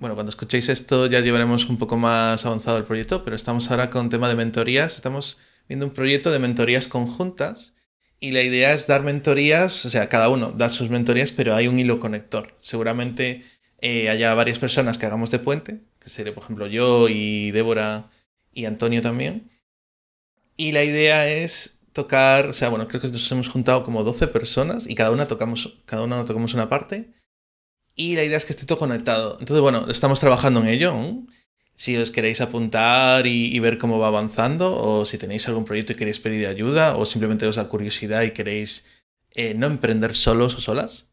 [0.03, 3.89] bueno, cuando escuchéis esto ya llevaremos un poco más avanzado el proyecto, pero estamos ahora
[3.89, 4.97] con tema de mentorías.
[4.97, 5.39] Estamos
[5.69, 7.75] viendo un proyecto de mentorías conjuntas
[8.19, 11.69] y la idea es dar mentorías, o sea, cada uno da sus mentorías, pero hay
[11.69, 12.59] un hilo conector.
[12.61, 13.45] Seguramente
[13.79, 18.11] eh, haya varias personas que hagamos de puente, que sería, por ejemplo, yo y Débora
[18.53, 19.51] y Antonio también.
[20.57, 24.27] Y la idea es tocar, o sea, bueno, creo que nos hemos juntado como 12
[24.27, 27.13] personas y cada una tocamos, cada una tocamos una parte.
[27.95, 29.37] Y la idea es que esté todo conectado.
[29.39, 30.95] Entonces, bueno, estamos trabajando en ello
[31.75, 35.97] si os queréis apuntar y, ver cómo va avanzando, o si tenéis algún proyecto y
[35.97, 38.85] queréis pedir ayuda, o simplemente os da curiosidad y queréis
[39.33, 41.07] eh, no emprender solos o solas,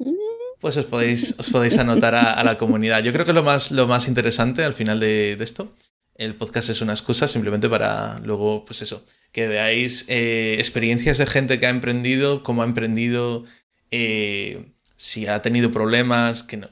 [0.60, 3.02] pues os podéis, os podéis anotar a, la comunidad.
[3.02, 5.74] Yo creo que lo más, lo más interesante al final de, esto,
[6.16, 11.26] el podcast es una excusa simplemente para luego, pues eso, que veáis eh, experiencias de
[11.26, 13.46] gente que ha emprendido, cómo ha emprendido,
[13.90, 14.66] eh,
[15.00, 16.70] si ha tenido problemas, que no,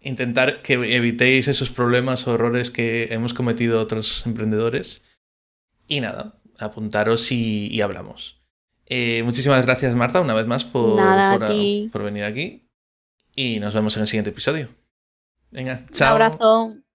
[0.00, 5.02] intentar que evitéis esos problemas o errores que hemos cometido otros emprendedores.
[5.86, 8.40] Y nada, apuntaros y, hablamos.
[8.86, 10.98] Eh, muchísimas gracias, Marta, una vez más por,
[11.92, 12.66] por, venir aquí.
[13.36, 14.68] Y nos vemos en el siguiente episodio.
[15.50, 16.16] Venga, chao.
[16.16, 16.89] Un abrazo.